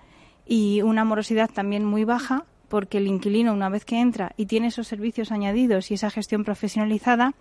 [0.46, 4.68] y una morosidad también muy baja, porque el inquilino, una vez que entra y tiene
[4.68, 7.34] esos servicios añadidos y esa gestión profesionalizada,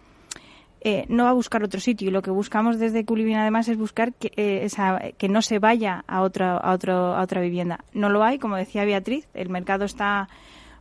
[0.81, 2.07] eh, no va a buscar otro sitio.
[2.09, 6.03] Y lo que buscamos desde Culivin, además, es buscar que, eh, que no se vaya
[6.07, 7.85] a otra, a, otro, a otra vivienda.
[7.93, 10.27] No lo hay, como decía Beatriz, el mercado está.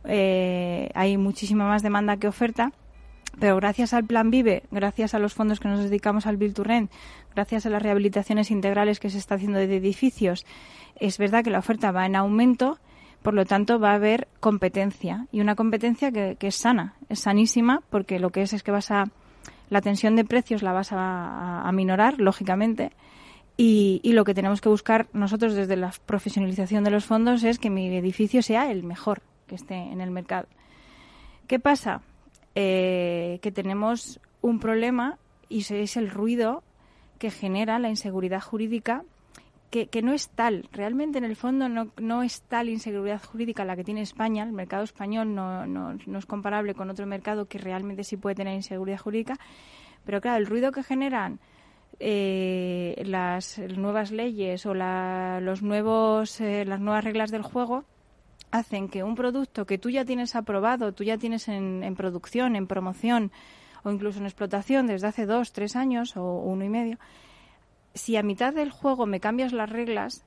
[0.05, 2.73] Eh, hay muchísima más demanda que oferta.
[3.39, 6.63] Pero gracias al Plan Vive, gracias a los fondos que nos dedicamos al Build to
[6.63, 6.91] Rent,
[7.35, 10.45] gracias a las rehabilitaciones integrales que se está haciendo de edificios,
[10.99, 12.79] es verdad que la oferta va en aumento
[13.21, 17.81] por lo tanto, va a haber competencia y una competencia que, es sana, es sanísima,
[17.89, 19.05] porque lo que es es que vas a
[19.69, 22.91] la tensión de precios la vas a, a minorar, lógicamente,
[23.61, 27.69] y, lo que tenemos que buscar nosotros desde la profesionalización de los fondos es que
[27.69, 30.47] mi edificio sea el mejor que esté en el mercado.
[31.45, 32.01] ¿Qué pasa?
[32.55, 35.17] Eh, que tenemos un problema
[35.49, 36.63] y es el ruido
[37.17, 39.03] que genera la inseguridad jurídica
[39.69, 40.67] que, no es tal.
[40.71, 44.43] Realmente, en el fondo, no, no es tal inseguridad jurídica la que tiene España.
[44.43, 48.35] El mercado español no, no, no es comparable con otro mercado que realmente sí puede
[48.35, 49.37] tener inseguridad jurídica.
[50.05, 51.39] Pero claro, el ruido que generan
[51.99, 57.83] eh, las nuevas leyes o los nuevos, eh, las nuevas reglas del juego
[58.51, 62.55] hacen que un producto que tú ya tienes aprobado, tú ya tienes en, en producción,
[62.55, 63.31] en promoción
[63.83, 66.97] o incluso en explotación desde hace dos, tres años o uno y medio,
[67.93, 70.25] si a mitad del juego me cambias las reglas,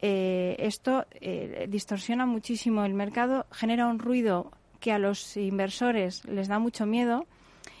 [0.00, 6.48] eh, esto eh, distorsiona muchísimo el mercado, genera un ruido que a los inversores les
[6.48, 7.26] da mucho miedo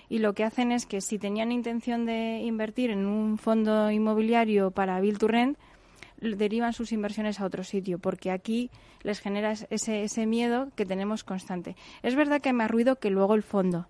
[0.08, 4.70] y lo que hacen es que si tenían intención de invertir en un fondo inmobiliario
[4.70, 5.58] para Build to Rent,
[6.20, 8.70] derivan sus inversiones a otro sitio, porque aquí
[9.02, 11.76] les genera ese, ese miedo que tenemos constante.
[12.02, 13.88] Es verdad que me ha ruido que luego el fondo,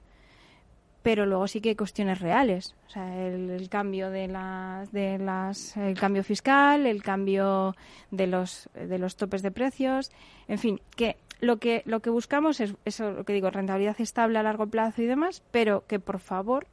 [1.02, 5.76] pero luego sí que hay cuestiones reales, o sea, el, cambio de las, de las,
[5.76, 7.74] el cambio fiscal, el cambio
[8.10, 10.10] de los, de los topes de precios,
[10.48, 14.38] en fin, que lo que lo que buscamos es eso, lo que digo, rentabilidad estable
[14.38, 16.66] a largo plazo y demás, pero que por favor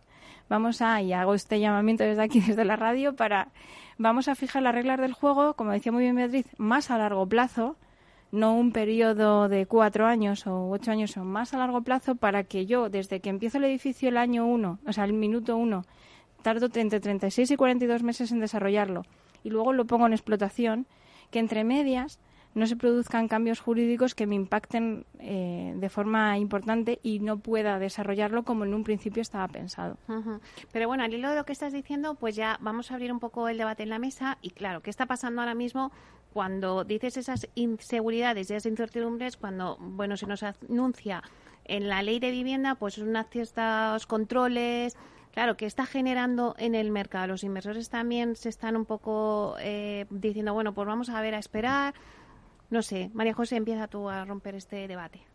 [0.48, 3.48] vamos a y hago este llamamiento desde aquí desde la radio para
[3.98, 7.26] vamos a fijar las reglas del juego, como decía muy bien Beatriz, más a largo
[7.28, 7.78] plazo
[8.32, 12.44] no un periodo de cuatro años o ocho años o más a largo plazo para
[12.44, 15.84] que yo, desde que empiezo el edificio el año uno, o sea, el minuto uno,
[16.42, 19.04] tardo entre 36 y 42 meses en desarrollarlo
[19.44, 20.86] y luego lo pongo en explotación,
[21.32, 22.20] que entre medias
[22.56, 27.78] no se produzcan cambios jurídicos que me impacten eh, de forma importante y no pueda
[27.78, 29.98] desarrollarlo como en un principio estaba pensado.
[30.72, 33.20] Pero bueno, al hilo de lo que estás diciendo, pues ya vamos a abrir un
[33.20, 35.92] poco el debate en la mesa y claro, ¿qué está pasando ahora mismo
[36.34, 41.24] cuando dices esas inseguridades y esas incertidumbres, cuando bueno se nos anuncia
[41.66, 44.98] en la ley de vivienda, pues unos ciertos controles,
[45.32, 47.28] claro, que está generando en el mercado.
[47.28, 51.40] Los inversores también se están un poco eh, diciendo, bueno, pues vamos a ver, a
[51.40, 51.94] esperar.
[52.70, 55.29] No sé, María José, empieza tú a romper este debate.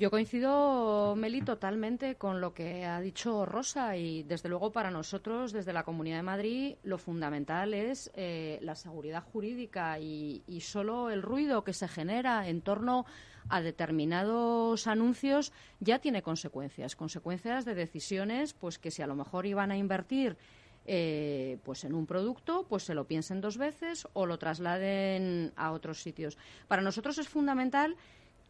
[0.00, 5.52] Yo coincido, Meli, totalmente con lo que ha dicho Rosa y, desde luego, para nosotros,
[5.52, 11.20] desde la Comunidad de Madrid, lo fundamental es eh, la seguridad jurídica y, solo el
[11.20, 13.04] ruido que se genera en torno
[13.50, 19.44] a determinados anuncios ya tiene consecuencias, consecuencias de decisiones, pues que si a lo mejor
[19.44, 20.38] iban a invertir
[20.86, 25.72] eh, pues en un producto, pues se lo piensen dos veces o lo trasladen a
[25.72, 26.38] otros sitios.
[26.68, 27.98] Para nosotros es fundamental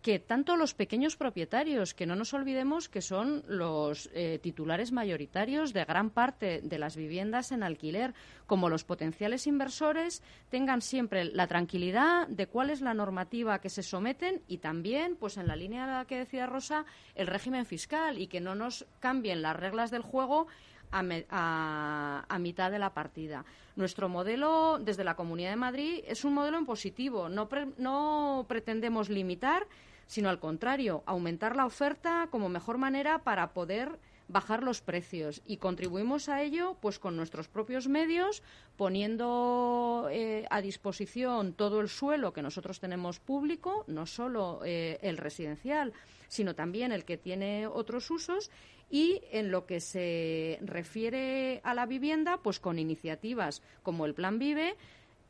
[0.03, 5.73] que tanto los pequeños propietarios, que no nos olvidemos que son los eh, titulares mayoritarios
[5.73, 8.15] de gran parte de las viviendas en alquiler,
[8.47, 13.83] como los potenciales inversores, tengan siempre la tranquilidad de cuál es la normativa que se
[13.83, 18.41] someten y también, pues en la línea que decía Rosa, el régimen fiscal y que
[18.41, 20.47] no nos cambien las reglas del juego
[20.93, 23.45] a, mitad de la partida.
[23.77, 27.29] Nuestro modelo desde la Comunidad de Madrid es un modelo en positivo.
[27.29, 27.49] No,
[27.79, 29.67] no pretendemos limitar,
[30.11, 35.41] sino al contrario, aumentar la oferta como mejor manera para poder bajar los precios.
[35.47, 38.43] Y contribuimos a ello pues con nuestros propios medios
[38.77, 45.17] poniendo eh, a disposición todo el suelo que nosotros tenemos público no solo eh, el
[45.17, 45.93] residencial
[46.27, 48.51] sino también el que tiene otros usos
[48.91, 54.41] y en lo que se refiere a la vivienda, pues con iniciativas como el Plan
[54.41, 54.75] Vive,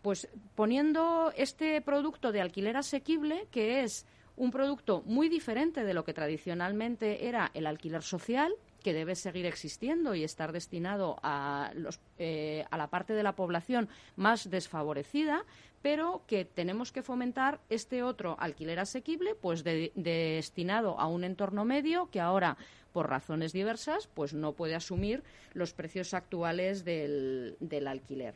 [0.00, 4.06] pues poniendo este producto de alquiler asequible, que es
[4.36, 8.52] un producto muy diferente de lo que tradicionalmente era el alquiler social,
[8.82, 13.36] que debe seguir existiendo y estar destinado a, los, eh, a la parte de la
[13.36, 15.44] población más desfavorecida,
[15.82, 22.10] pero que tenemos que fomentar este otro alquiler asequible, pues destinado a un entorno medio
[22.10, 22.56] que ahora
[22.92, 25.22] por razones diversas, pues no puede asumir
[25.54, 28.34] los precios actuales del, del alquiler.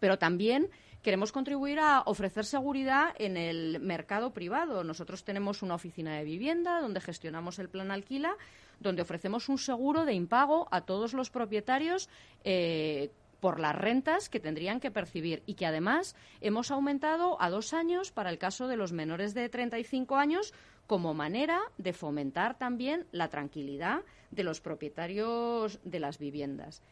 [0.00, 0.70] Pero también
[1.04, 4.82] queremos contribuir a ofrecer seguridad en el mercado privado.
[4.82, 8.36] Nosotros tenemos una oficina de vivienda donde gestionamos el plan alquila,
[8.80, 12.08] donde ofrecemos un seguro de impago a todos los propietarios
[12.42, 17.74] eh, por las rentas que tendrían que percibir y que además hemos aumentado a dos
[17.74, 20.54] años para el caso de los menores de 35 años
[20.86, 24.00] como manera de fomentar también la tranquilidad
[24.30, 26.82] de los propietarios de las viviendas.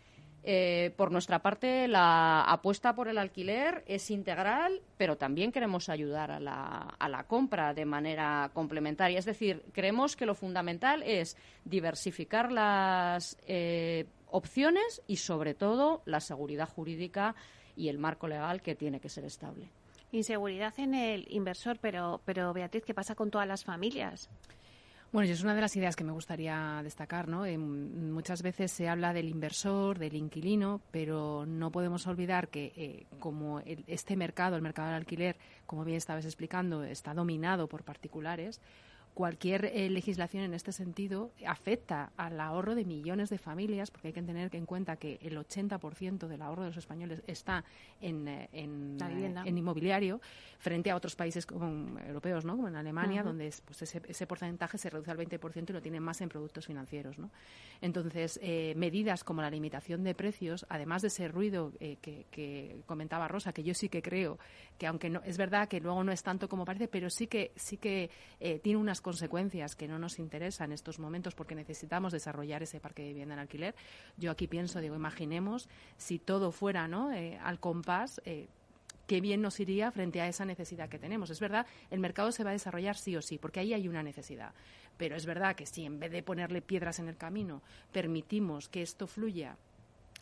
[0.45, 6.33] Eh, por nuestra parte, la apuesta por el alquiler es integral, pero también queremos ayudar
[6.33, 9.19] a la, compra de manera complementaria.
[9.19, 16.19] Es decir, creemos que lo fundamental es diversificar las eh, opciones y, sobre todo, la
[16.19, 17.37] seguridad jurídica
[17.77, 19.69] y el marco legal que tiene que ser estable.
[20.11, 24.29] Inseguridad en el inversor, pero, pero Beatriz, ¿qué pasa con todas las familias?
[25.13, 27.45] Bueno, es una de las ideas que me gustaría destacar, ¿no?
[27.59, 33.61] muchas veces se habla del inversor, del inquilino, pero no podemos olvidar que eh, como
[33.61, 35.37] este mercado, el mercado del alquiler,
[35.67, 38.63] como bien estabas explicando, está dominado por particulares,
[39.15, 44.15] cualquier eh, legislación en este sentido afecta al ahorro de millones de familias, porque hay
[44.15, 47.65] que tener en cuenta que el 80% del ahorro de los españoles está
[48.01, 50.21] en, eh, en, eh, en, inmobiliario,
[50.59, 52.57] frente a otros países como, europeos, ¿no?
[52.57, 56.03] como en Alemania, donde pues ese, ese, porcentaje se reduce al 20% y lo tienen
[56.03, 57.19] más en productos financieros.
[57.19, 57.31] ¿no?
[57.81, 58.41] Entonces,
[58.77, 63.63] medidas como la limitación de precios, además de ese ruido que, que, comentaba Rosa, que
[63.63, 64.39] yo sí que creo
[64.79, 67.53] que, aunque no es verdad que luego no es tanto como parece, pero sí que,
[67.57, 68.11] sí que
[68.63, 73.03] tiene unas consecuencias que no nos interesan en estos momentos porque necesitamos desarrollar ese parque
[73.03, 73.75] de vivienda en alquiler.
[74.17, 77.13] Yo aquí pienso, digo, imaginemos si todo fuera ¿no?
[77.13, 78.21] Eh, al compás.
[78.25, 78.49] Eh,
[79.07, 81.31] qué bien nos iría frente a esa necesidad que tenemos.
[81.31, 84.03] Es verdad, el mercado se va a desarrollar sí o sí, porque ahí hay una
[84.03, 84.53] necesidad.
[84.97, 88.83] Pero es verdad que si en vez de ponerle piedras en el camino, permitimos que
[88.83, 89.57] esto fluya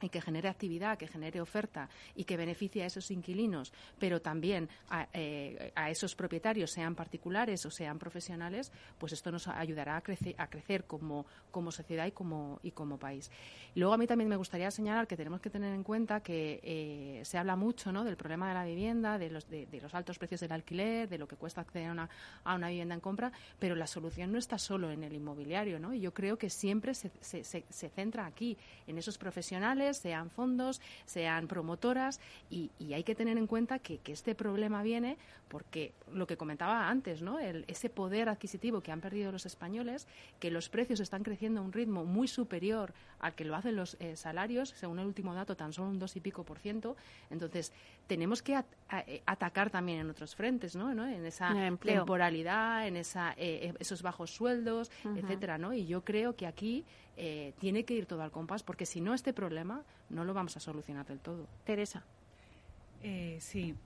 [0.01, 4.69] y que genere actividad, que genere oferta y que beneficie a esos inquilinos, pero también
[4.89, 10.85] a, eh, esos propietarios, sean particulares o sean profesionales, pues esto nos ayudará a crecer,
[10.85, 11.27] como,
[11.71, 13.31] sociedad y como, y país.
[13.75, 17.25] Luego a mí también me gustaría señalar que tenemos que tener en cuenta que eh,
[17.25, 18.05] se habla mucho ¿no?
[18.05, 21.29] del problema de la vivienda, de los, de, los altos precios del alquiler, de lo
[21.29, 25.05] que cuesta acceder a una, vivienda en compra, pero la solución no está solo en
[25.05, 25.79] el inmobiliario.
[25.79, 25.93] ¿no?
[25.95, 32.21] Y yo creo que siempre se centra aquí, en esos profesionales sean fondos, sean promotoras,
[32.51, 35.17] y, hay que tener en cuenta que, este problema viene
[35.49, 37.39] porque lo que comentaba antes, ¿no?
[37.39, 40.07] ese poder adquisitivo que han perdido los españoles,
[40.41, 43.97] que los precios están creciendo a un ritmo muy superior al que lo hacen los
[44.01, 46.97] eh, salarios, según el último dato, tan solo un dos y pico por ciento.
[47.31, 47.73] Entonces,
[48.11, 50.91] tenemos que eh, atacar también en otros frentes, ¿no?
[50.91, 55.73] En esa temporalidad, en esa, eh, esos bajos sueldos, etcétera, ¿no?
[55.73, 56.85] Y yo creo que aquí
[57.17, 60.57] eh, tiene que ir todo al compás, porque si no, este problema no lo vamos
[60.57, 61.47] a solucionar del todo.
[61.65, 62.03] Teresa.
[63.01, 63.77] Eh, sí.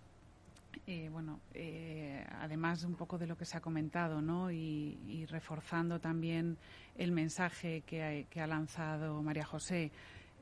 [0.86, 4.50] Eh, bueno, eh, además un poco de lo que se ha comentado, ¿no?
[4.50, 6.56] Y, reforzando también
[6.96, 9.90] el mensaje que ha, lanzado María José,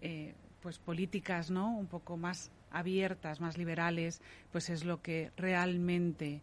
[0.01, 1.77] eh, pues políticas, ¿no?
[1.77, 4.21] Un poco más abiertas, más liberales,
[4.51, 6.43] pues es lo que realmente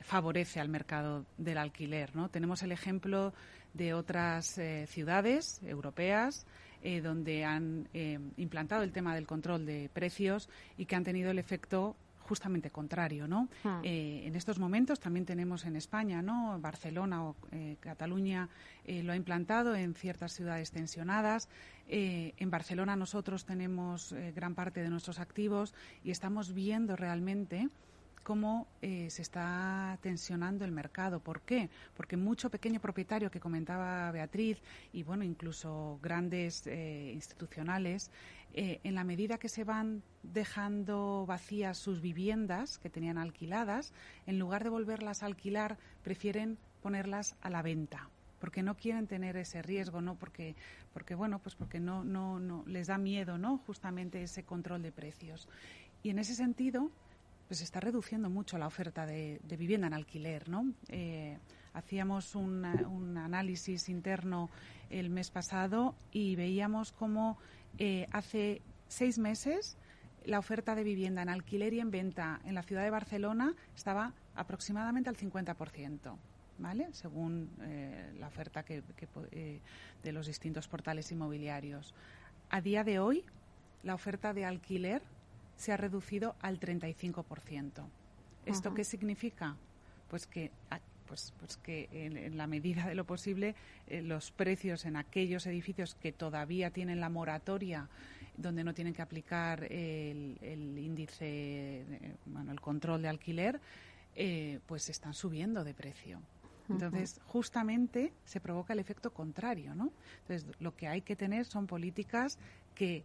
[0.00, 2.30] favorece al mercado del alquiler, ¿no?
[2.30, 3.34] Tenemos el ejemplo
[3.74, 6.46] de otras ciudades europeas
[7.02, 7.88] donde han
[8.36, 10.48] implantado el tema del control de precios
[10.78, 11.94] y que han tenido el efecto
[12.28, 13.48] justamente contrario, ¿no?
[13.64, 13.80] Hmm.
[13.82, 16.58] Eh, en estos momentos también tenemos en España, ¿no?
[16.60, 18.48] Barcelona o eh, Cataluña
[18.84, 21.48] eh, lo ha implantado en ciertas ciudades tensionadas.
[21.88, 25.72] en Barcelona nosotros tenemos gran parte de nuestros activos
[26.04, 27.70] y estamos viendo realmente
[28.28, 31.18] cómo se está tensionando el mercado.
[31.18, 31.70] ¿Por qué?
[31.96, 34.62] Porque mucho pequeño propietario que comentaba Beatriz
[34.92, 38.10] y bueno, incluso grandes institucionales
[38.52, 43.92] eh, en la medida que se van dejando vacías sus viviendas que tenían alquiladas,
[44.26, 48.10] en lugar de volverlas a alquilar, prefieren ponerlas a la venta
[48.40, 50.54] porque no quieren tener ese riesgo, no porque,
[50.92, 53.58] porque bueno, pues porque no, no, no les da miedo, ¿no?
[53.58, 55.48] Justamente ese control de precios.
[56.04, 56.92] Y en ese sentido,
[57.48, 60.72] pues está reduciendo mucho la oferta de, vivienda en alquiler, ¿no?
[60.88, 61.38] Eh,
[61.72, 62.64] hacíamos un,
[63.16, 64.50] análisis interno
[64.90, 67.38] el mes pasado y veíamos cómo
[67.78, 69.76] eh, hace seis meses
[70.24, 74.12] la oferta de vivienda en alquiler y en venta en la ciudad de Barcelona estaba
[74.34, 76.16] aproximadamente al 50%.
[76.60, 76.88] ¿Vale?
[76.90, 78.82] según eh, la oferta que,
[79.30, 79.60] eh,
[80.02, 81.94] de los distintos portales inmobiliarios.
[82.50, 83.24] A día de hoy,
[83.84, 85.00] la oferta de alquiler
[85.58, 87.84] se ha reducido al 35%.
[88.46, 89.56] ¿Esto qué significa?
[90.08, 90.50] Pues que
[91.06, 93.54] pues, pues que en, la medida de lo posible
[93.86, 97.88] eh, los precios en aquellos edificios que todavía tienen la moratoria
[98.36, 100.38] donde no tienen que aplicar el,
[100.78, 101.84] índice,
[102.26, 103.60] bueno, el control de alquiler,
[104.14, 106.20] eh, pues están subiendo de precio.
[106.68, 109.90] Entonces, justamente se provoca el efecto contrario, ¿no?
[110.20, 112.38] Entonces, lo que hay que tener son políticas
[112.74, 113.04] que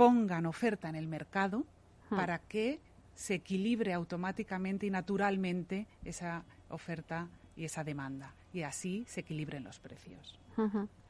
[0.00, 1.66] pongan oferta en el mercado
[2.08, 2.78] para que
[3.14, 9.78] se equilibre automáticamente y naturalmente esa oferta y esa demanda y así se equilibren los
[9.78, 10.38] precios.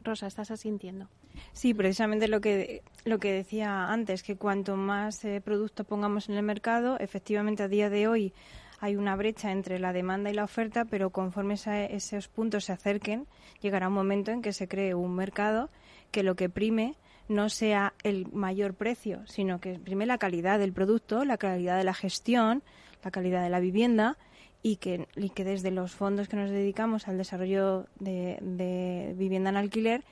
[0.03, 1.07] Rosa, ¿estás asintiendo?
[1.53, 6.35] Sí, precisamente lo que, lo que decía antes, que cuanto más eh, producto pongamos en
[6.35, 8.33] el mercado, efectivamente a día de hoy
[8.81, 13.29] hay una brecha entre la demanda y la oferta, pero conforme esos puntos se acerquen,
[13.61, 15.71] llegará un momento en que se cree un mercado
[16.11, 16.97] que lo que prime
[17.31, 21.85] no sea el mayor precio, sino que prime la calidad del producto, la calidad de
[21.85, 22.65] la gestión,
[23.05, 24.19] la calidad de la vivienda
[24.65, 30.03] y que, que desde los fondos que nos dedicamos al desarrollo de, vivienda en alquiler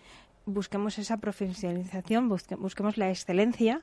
[0.46, 3.82] busquemos esa profesionalización, busquemos la excelencia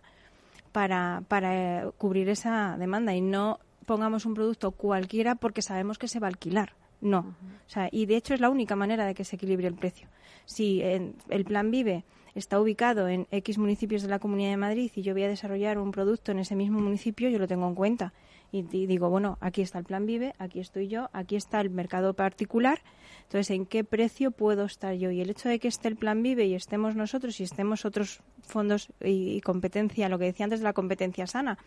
[0.72, 6.08] para, para eh, cubrir esa demanda y no pongamos un producto cualquiera porque sabemos que
[6.08, 6.74] se va a alquilar.
[7.02, 7.36] No.
[7.68, 10.08] O sea, y de hecho es la única manera de que se equilibre el precio.
[10.46, 12.06] Si el plan Vive
[12.36, 15.78] está ubicado en X municipios de la Comunidad de Madrid y yo voy a desarrollar
[15.80, 18.14] un producto en ese mismo municipio, yo lo tengo en cuenta
[18.52, 22.14] y, digo, bueno, aquí está el plan Vive, aquí estoy yo, aquí está el mercado
[22.14, 22.82] particular,
[23.24, 25.12] entonces, ¿en qué precio puedo estar yo?
[25.12, 28.22] Y el hecho de que esté el plan Vive y estemos nosotros y estemos otros
[28.44, 31.58] fondos y, competencia, lo que decía antes de la competencia sana,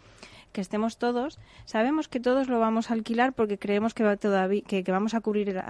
[0.52, 4.62] que estemos todos, sabemos que todos lo vamos a alquilar porque creemos que, va todavía,
[4.62, 5.62] que, vamos a cubrir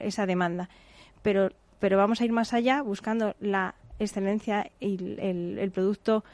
[0.00, 0.68] esa demanda.
[1.22, 6.24] Pero, pero vamos a ir más allá buscando la excelencia y el, producto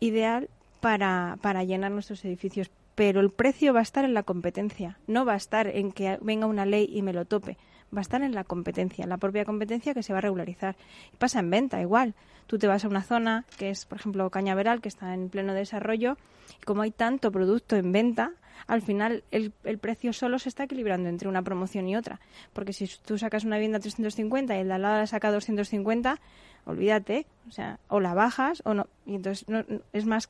[0.00, 0.48] ideal
[0.80, 5.24] para, para llenar nuestros edificios pero el precio va a estar en la competencia, no
[5.24, 7.58] va a estar en que venga una ley y me lo tope,
[7.94, 10.76] va a estar en la competencia, en la propia competencia que se va a regularizar.
[11.18, 12.14] Pasa en venta igual.
[12.46, 15.52] Tú te vas a una zona que es, por ejemplo, Cañaveral, que está en pleno
[15.52, 16.16] desarrollo,
[16.60, 18.32] y como hay tanto producto en venta,
[18.66, 22.20] al final el, el, precio solo se está equilibrando entre una promoción y otra.
[22.54, 25.28] Porque si tú sacas una vivienda a 350 y el de al lado la saca
[25.28, 26.18] a 250,
[26.66, 28.86] olvídate, o sea, o la bajas o no.
[29.06, 30.28] Y entonces no, es más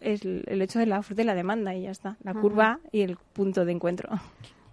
[0.00, 3.02] es el hecho de la oferta y la demanda y ya está, la curva y
[3.02, 4.10] el punto de encuentro.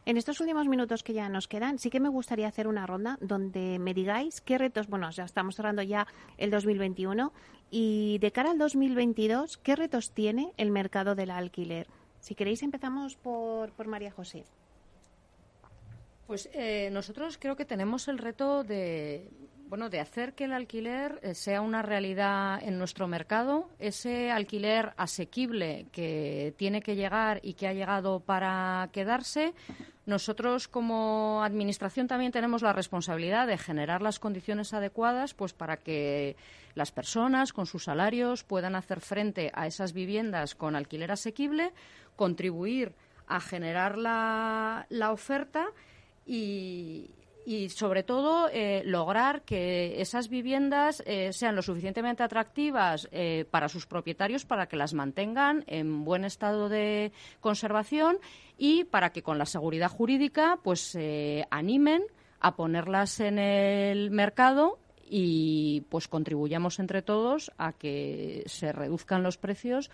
[0.06, 3.18] En estos últimos minutos que ya nos quedan, sí que me gustaría hacer una ronda
[3.22, 7.32] donde me digáis qué retos, bueno, ya estamos cerrando ya el 2021
[7.72, 11.88] y de cara al 2022, ¿qué retos tiene el mercado del alquiler?
[12.20, 14.44] Si queréis empezamos por, por María José.
[16.28, 19.30] Pues eh, nosotros creo que tenemos el reto de
[19.68, 24.94] Bueno, de hacer que el alquiler eh, sea una realidad en nuestro mercado, ese alquiler
[24.98, 29.54] asequible que tiene que llegar y que ha llegado para quedarse,
[30.06, 36.36] nosotros como administración también tenemos la responsabilidad de generar las condiciones adecuadas pues para que
[36.76, 41.72] las personas con sus salarios puedan hacer frente a esas viviendas con alquiler asequible,
[42.16, 42.94] contribuir
[43.28, 45.68] a generar la, la oferta
[46.26, 47.12] y,
[47.46, 53.70] y sobre todo eh, lograr que esas viviendas eh, sean lo suficientemente atractivas eh, para
[53.70, 58.18] sus propietarios para que las mantengan en buen estado de conservación
[58.58, 62.04] y para que con la seguridad jurídica pues se animen
[62.40, 64.80] a ponerlas en el mercado
[65.10, 69.92] y pues contribuyamos entre todos a que se reduzcan los precios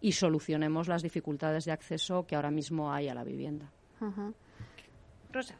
[0.00, 3.70] y solucionemos las dificultades de acceso que ahora mismo hay a la vivienda.
[5.32, 5.56] Rosa.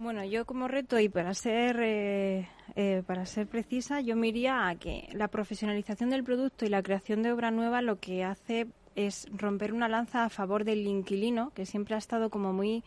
[0.00, 4.68] Bueno, yo como reto y para ser eh, eh, para ser precisa, yo me iría
[4.68, 8.68] a que la profesionalización del producto y la creación de obra nueva lo que hace
[8.94, 12.84] es romper una lanza a favor del inquilino, que siempre ha estado como muy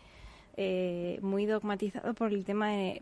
[0.55, 3.01] eh, muy dogmatizado por el tema de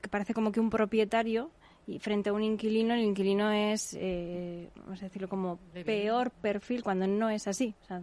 [0.00, 1.50] que parece como que un propietario
[1.86, 6.82] y frente a un inquilino, el inquilino es, eh, vamos a decirlo, como peor perfil
[6.82, 7.74] cuando no es así.
[7.82, 8.02] O sea,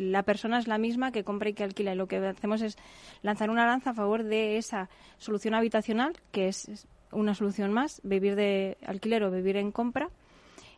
[0.00, 1.92] la persona es la misma que compra y que alquila.
[1.92, 2.76] Y lo que hacemos es
[3.22, 8.36] lanzar una lanza a favor de esa solución habitacional, que es una solución más, vivir
[8.36, 10.08] de alquiler o vivir en compra,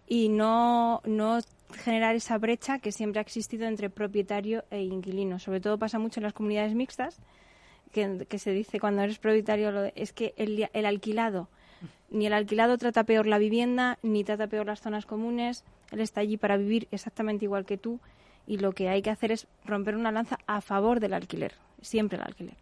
[0.06, 1.40] y no, no
[1.74, 5.38] generar esa brecha que siempre ha existido entre propietario e inquilino.
[5.38, 7.18] Sobre todo pasa mucho en las comunidades mixtas,
[7.92, 11.48] que, se dice cuando eres propietario, es que el, el alquilado
[12.10, 15.64] ni el alquilado trata peor la vivienda, ni trata peor las zonas comunes.
[15.90, 18.00] Él está allí para vivir exactamente igual que tú
[18.46, 22.16] y lo que hay que hacer es romper una lanza a favor del alquiler, siempre
[22.16, 22.56] el alquiler.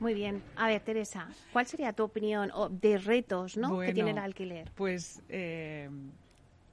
[0.00, 0.42] Muy bien.
[0.56, 3.80] A ver, Teresa, ¿cuál sería tu opinión de retos ¿no?
[3.80, 4.70] que tiene el alquiler?
[4.74, 5.88] Pues eh,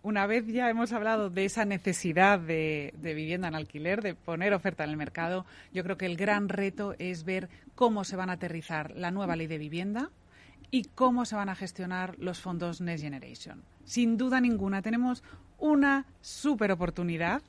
[0.04, 4.54] una vez ya hemos hablado de esa necesidad de, de, vivienda en alquiler, de poner
[4.54, 8.30] oferta en el mercado, yo creo que el gran reto es ver cómo se van
[8.30, 10.10] a aterrizar la nueva ley de vivienda,
[10.72, 13.64] y cómo se van a gestionar los fondos Next Generation.
[13.84, 15.24] Sin duda ninguna, tenemos
[15.60, 17.44] una super oportunidad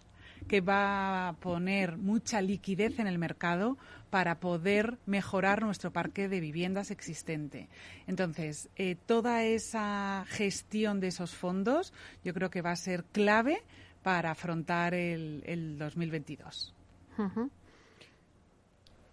[0.48, 3.78] que va a poner mucha liquidez en el mercado
[4.10, 7.68] para poder mejorar nuestro parque de viviendas existente.
[8.06, 11.92] Entonces, eh, toda esa gestión de esos fondos
[12.24, 13.62] yo creo que va a ser clave
[14.02, 16.74] para afrontar el, el 2022.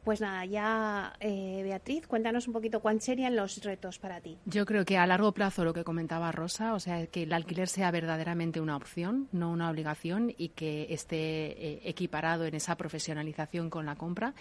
[0.03, 4.37] Pues nada, ya eh, Beatriz, cuéntanos un poquito cuáles serían los retos para ti.
[4.45, 7.67] Yo creo que a largo plazo lo que comentaba Rosa, o sea, que el alquiler
[7.67, 13.69] sea verdaderamente una opción, no una obligación, y que esté eh, equiparado en esa profesionalización
[13.69, 14.33] con la compra.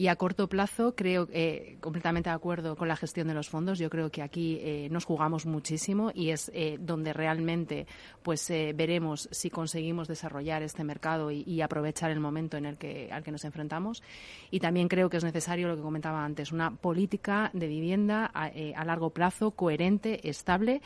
[0.00, 3.78] Y a corto plazo, creo eh, completamente de acuerdo con la gestión de los fondos.
[3.78, 7.86] Yo creo que aquí eh, nos jugamos muchísimo y es donde realmente
[8.22, 13.22] pues veremos si conseguimos desarrollar este mercado y, aprovechar el momento en el que al
[13.22, 14.02] que nos enfrentamos.
[14.50, 18.48] Y también creo que es necesario lo que comentaba antes, una política de vivienda a,
[18.48, 20.80] eh, a largo plazo coherente, estable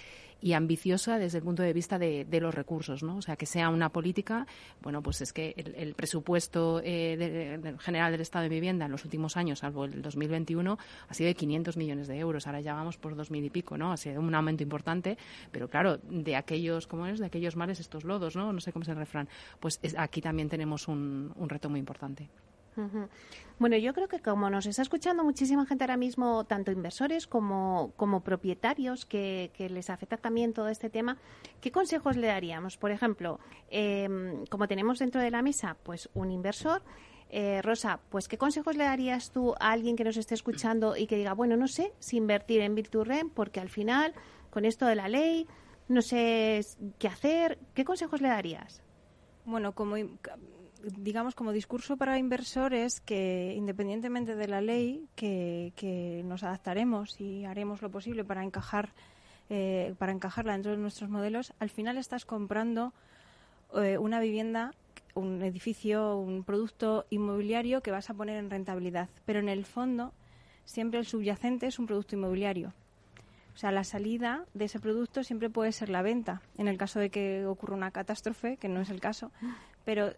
[0.45, 3.17] y ambiciosa desde el punto de vista de, los recursos, ¿no?
[3.17, 4.47] O sea, que sea una política,
[4.83, 8.93] bueno, pues es que el, el presupuesto eh, de, general del Estado de Vivienda en
[8.93, 10.79] los últimos años, salvo el 2021,
[11.09, 12.47] ha sido de 500 millones de euros.
[12.47, 13.91] Ahora ya vamos por 2.000 y pico, ¿no?
[13.91, 15.17] Ha sido un aumento importante,
[15.51, 17.21] pero claro, de aquellos, ¿cómo es?
[17.21, 18.53] De aquellos males estos lodos, ¿no?
[18.53, 19.31] No sé cómo es el refrán.
[19.61, 22.29] Pues es, aquí también tenemos un reto muy importante.
[23.59, 27.93] Bueno, yo creo que como nos está escuchando muchísima gente ahora mismo, tanto inversores como,
[27.97, 31.19] como propietarios, que, les afecta también todo este tema,
[31.61, 32.77] ¿qué consejos le daríamos?
[32.77, 33.39] Por ejemplo,
[33.71, 34.09] eh,
[34.51, 36.83] como tenemos dentro de la mesa, pues un inversor.
[37.31, 41.07] Eh, Rosa, pues ¿qué consejos le darías tú a alguien que nos esté escuchando y
[41.07, 44.15] que diga, bueno, no sé si invertir en Virturren porque al final,
[44.51, 45.49] con esto de la ley,
[45.89, 46.61] no sé
[46.99, 47.59] qué hacer?
[47.75, 48.83] ¿Qué consejos le darías?
[49.45, 49.97] Bueno, como
[50.99, 57.83] digamos, como discurso para inversores que, independientemente de la ley, que, nos adaptaremos y haremos
[57.83, 58.93] lo posible para encajar
[59.51, 62.95] eh, para encajarla dentro de nuestros modelos, al final estás comprando
[63.75, 64.73] eh, una vivienda,
[65.15, 69.11] un edificio, un producto inmobiliario que vas a poner en rentabilidad.
[69.27, 70.15] Pero en el fondo,
[70.65, 72.73] siempre el subyacente es un producto inmobiliario.
[73.55, 76.99] O sea, la salida de ese producto siempre puede ser la venta, en el caso
[76.99, 79.31] de que ocurra una catástrofe, que no es el caso.
[79.85, 80.13] Pero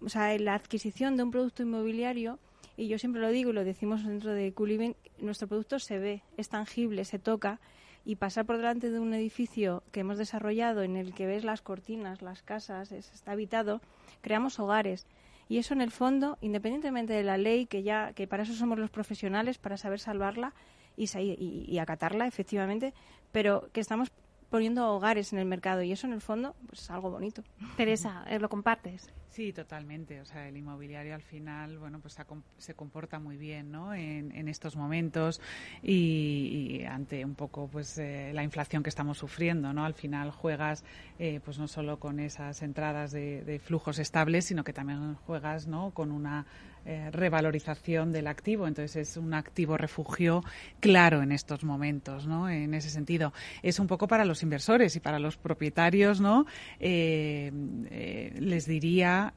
[0.00, 2.38] o sea, la adquisición de un producto inmobiliario,
[2.76, 6.22] y yo siempre lo digo y lo decimos dentro de Culiving, nuestro producto se ve,
[6.36, 7.60] es tangible, se toca,
[8.04, 11.60] y pasar por delante de un edificio que hemos desarrollado en el que ves las
[11.60, 13.80] cortinas, las casas, es, está habitado,
[14.22, 15.06] creamos hogares.
[15.48, 18.78] Y eso en el fondo, independientemente de la ley, que ya que para eso somos
[18.78, 20.54] los profesionales, para saber salvarla,
[20.96, 22.92] y, acatarla, efectivamente,
[23.32, 24.10] pero que estamos
[24.50, 27.42] poniendo hogares en el mercado y eso en el fondo pues es algo bonito.
[27.76, 29.10] Teresa, ¿lo compartes?
[29.30, 30.20] Sí, totalmente.
[30.20, 32.16] O sea, el inmobiliario al final, bueno, pues
[32.58, 33.94] se comporta muy bien, ¿no?
[33.94, 35.40] En, estos momentos
[35.82, 39.84] y, ante un poco, pues, eh, la inflación que estamos sufriendo, ¿no?
[39.84, 40.84] Al final juegas,
[41.20, 45.68] eh, pues, no solo con esas entradas de, de, flujos estables, sino que también juegas,
[45.68, 45.92] ¿no?
[45.92, 46.46] Con una
[46.84, 48.66] eh, revalorización del activo.
[48.66, 50.42] Entonces es un activo refugio
[50.80, 52.48] claro en estos momentos, ¿no?
[52.48, 53.32] En ese sentido.
[53.62, 56.46] Es un poco para los inversores y para los propietarios, ¿no?
[56.78, 57.52] Eh,
[57.90, 59.34] eh, les diría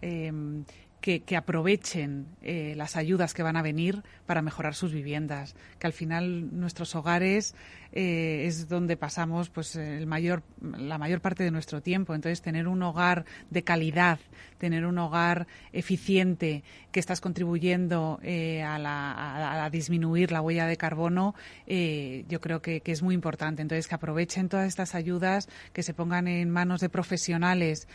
[1.01, 6.57] que, aprovechen las ayudas que van a venir para mejorar sus viviendas, que al final
[6.57, 7.55] nuestros hogares
[7.95, 12.15] eh, es donde pasamos pues el mayor, la mayor parte de nuestro tiempo.
[12.15, 14.19] Entonces, tener un hogar de calidad,
[14.57, 20.75] tener un hogar eficiente que estás contribuyendo eh, a, la, a, disminuir la huella de
[20.75, 21.35] carbono,
[21.67, 23.61] eh, yo creo que, es muy importante.
[23.61, 27.87] Entonces, que aprovechen todas estas ayudas, que se pongan en manos de profesionales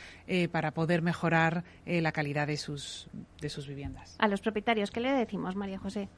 [0.53, 3.09] para poder mejorar la calidad de sus,
[3.41, 4.17] de sus viviendas.
[4.19, 6.09] A los propietarios, ¿qué le decimos, María José?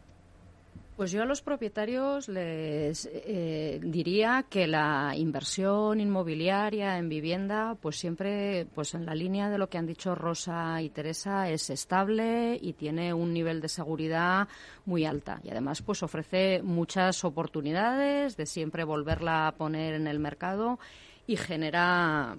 [1.00, 7.96] Pues yo a los propietarios les eh, diría que la inversión inmobiliaria en vivienda, pues
[7.96, 12.58] siempre, pues en la línea de lo que han dicho Rosa y Teresa, es estable
[12.60, 14.46] y tiene un nivel de seguridad
[14.84, 15.40] muy alta.
[15.42, 20.78] Y además, pues ofrece muchas oportunidades de siempre volverla a poner en el mercado
[21.26, 22.36] y genera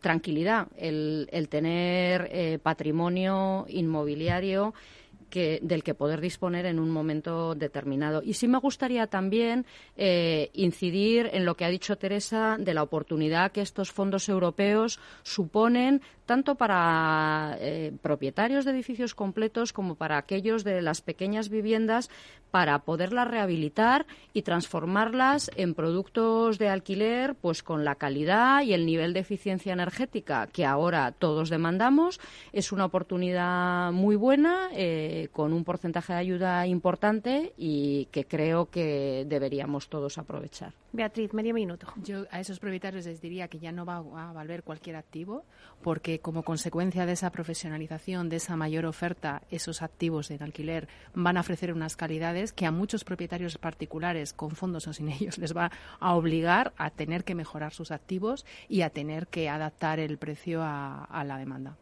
[0.00, 4.74] tranquilidad el, tener eh, patrimonio inmobiliario
[5.30, 8.22] del que poder disponer en un momento determinado.
[8.24, 9.66] Y sí me gustaría también
[9.96, 14.98] eh, incidir en lo que ha dicho Teresa de la oportunidad que estos fondos europeos
[15.22, 22.08] suponen tanto para eh, propietarios de edificios completos como para aquellos de las pequeñas viviendas
[22.52, 28.86] para poderlas rehabilitar y transformarlas en productos de alquiler pues con la calidad y el
[28.86, 32.20] nivel de eficiencia energética que ahora todos demandamos.
[32.52, 38.70] Es una oportunidad muy buena eh, con un porcentaje de ayuda importante y que creo
[38.70, 40.79] que deberíamos todos aprovechar.
[40.92, 41.86] Beatriz, medio minuto.
[42.02, 45.44] Yo a esos propietarios les diría que ya no va a valer cualquier activo
[45.82, 51.36] porque como consecuencia de esa profesionalización, de esa mayor oferta, esos activos en alquiler van
[51.36, 55.56] a ofrecer unas calidades que a muchos propietarios particulares, con fondos o sin ellos, les
[55.56, 55.70] va
[56.00, 60.60] a obligar a tener que mejorar sus activos y a tener que adaptar el precio
[60.62, 61.76] a, la demanda.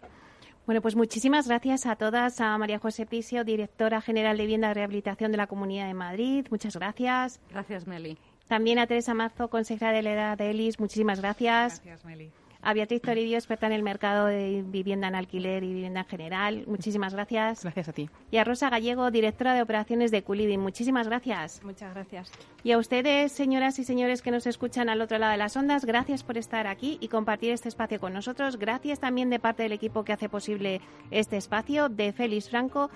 [0.67, 2.43] Bueno, pues muchísimas gracias a todas.
[2.43, 6.47] A María José Pisio, directora general de Vivienda y Rehabilitación de la Comunidad de Madrid.
[6.51, 7.41] Muchas gracias.
[7.51, 8.19] Gracias, Meli.
[8.49, 10.81] También a Teresa Mazo, consejera de la edad de ELIS.
[10.81, 11.83] Muchísimas gracias.
[11.85, 12.31] Gracias, Meli
[12.63, 16.65] a Beatriz Toribio, experta en el mercado de vivienda en alquiler y vivienda en general.
[16.67, 17.63] Muchísimas gracias.
[17.63, 18.11] Gracias a ti.
[18.31, 20.61] Y a Rosa Gallego, directora de operaciones de Culiving.
[20.61, 21.63] Muchísimas gracias.
[21.63, 22.33] Muchas gracias.
[22.65, 25.85] Y a ustedes, señoras y señores que nos escuchan al otro lado de las ondas,
[25.85, 28.59] gracias por estar aquí y compartir este espacio con nosotros.
[28.59, 30.81] Gracias también de parte del equipo que hace posible
[31.11, 32.91] este espacio, de Félix Franco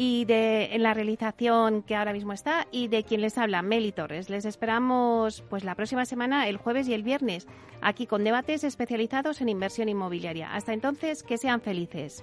[0.00, 3.90] y de en la realización que ahora mismo está y de quien les habla, Meli
[3.90, 4.30] Torres.
[4.30, 7.48] Les esperamos pues la próxima semana, el jueves y el viernes,
[7.80, 10.54] aquí con debates especializados en inversión inmobiliaria.
[10.54, 12.22] Hasta entonces, que sean felices.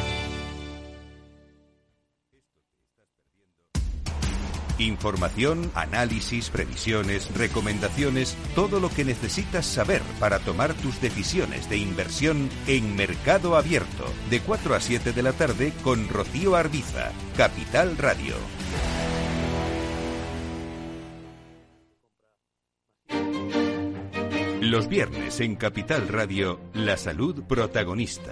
[4.81, 12.49] Información, análisis, previsiones, recomendaciones, todo lo que necesitas saber para tomar tus decisiones de inversión
[12.65, 18.33] en Mercado Abierto, de 4 a 7 de la tarde con Rocío Arbiza, Capital Radio.
[24.61, 28.31] Los viernes en Capital Radio, la salud protagonista.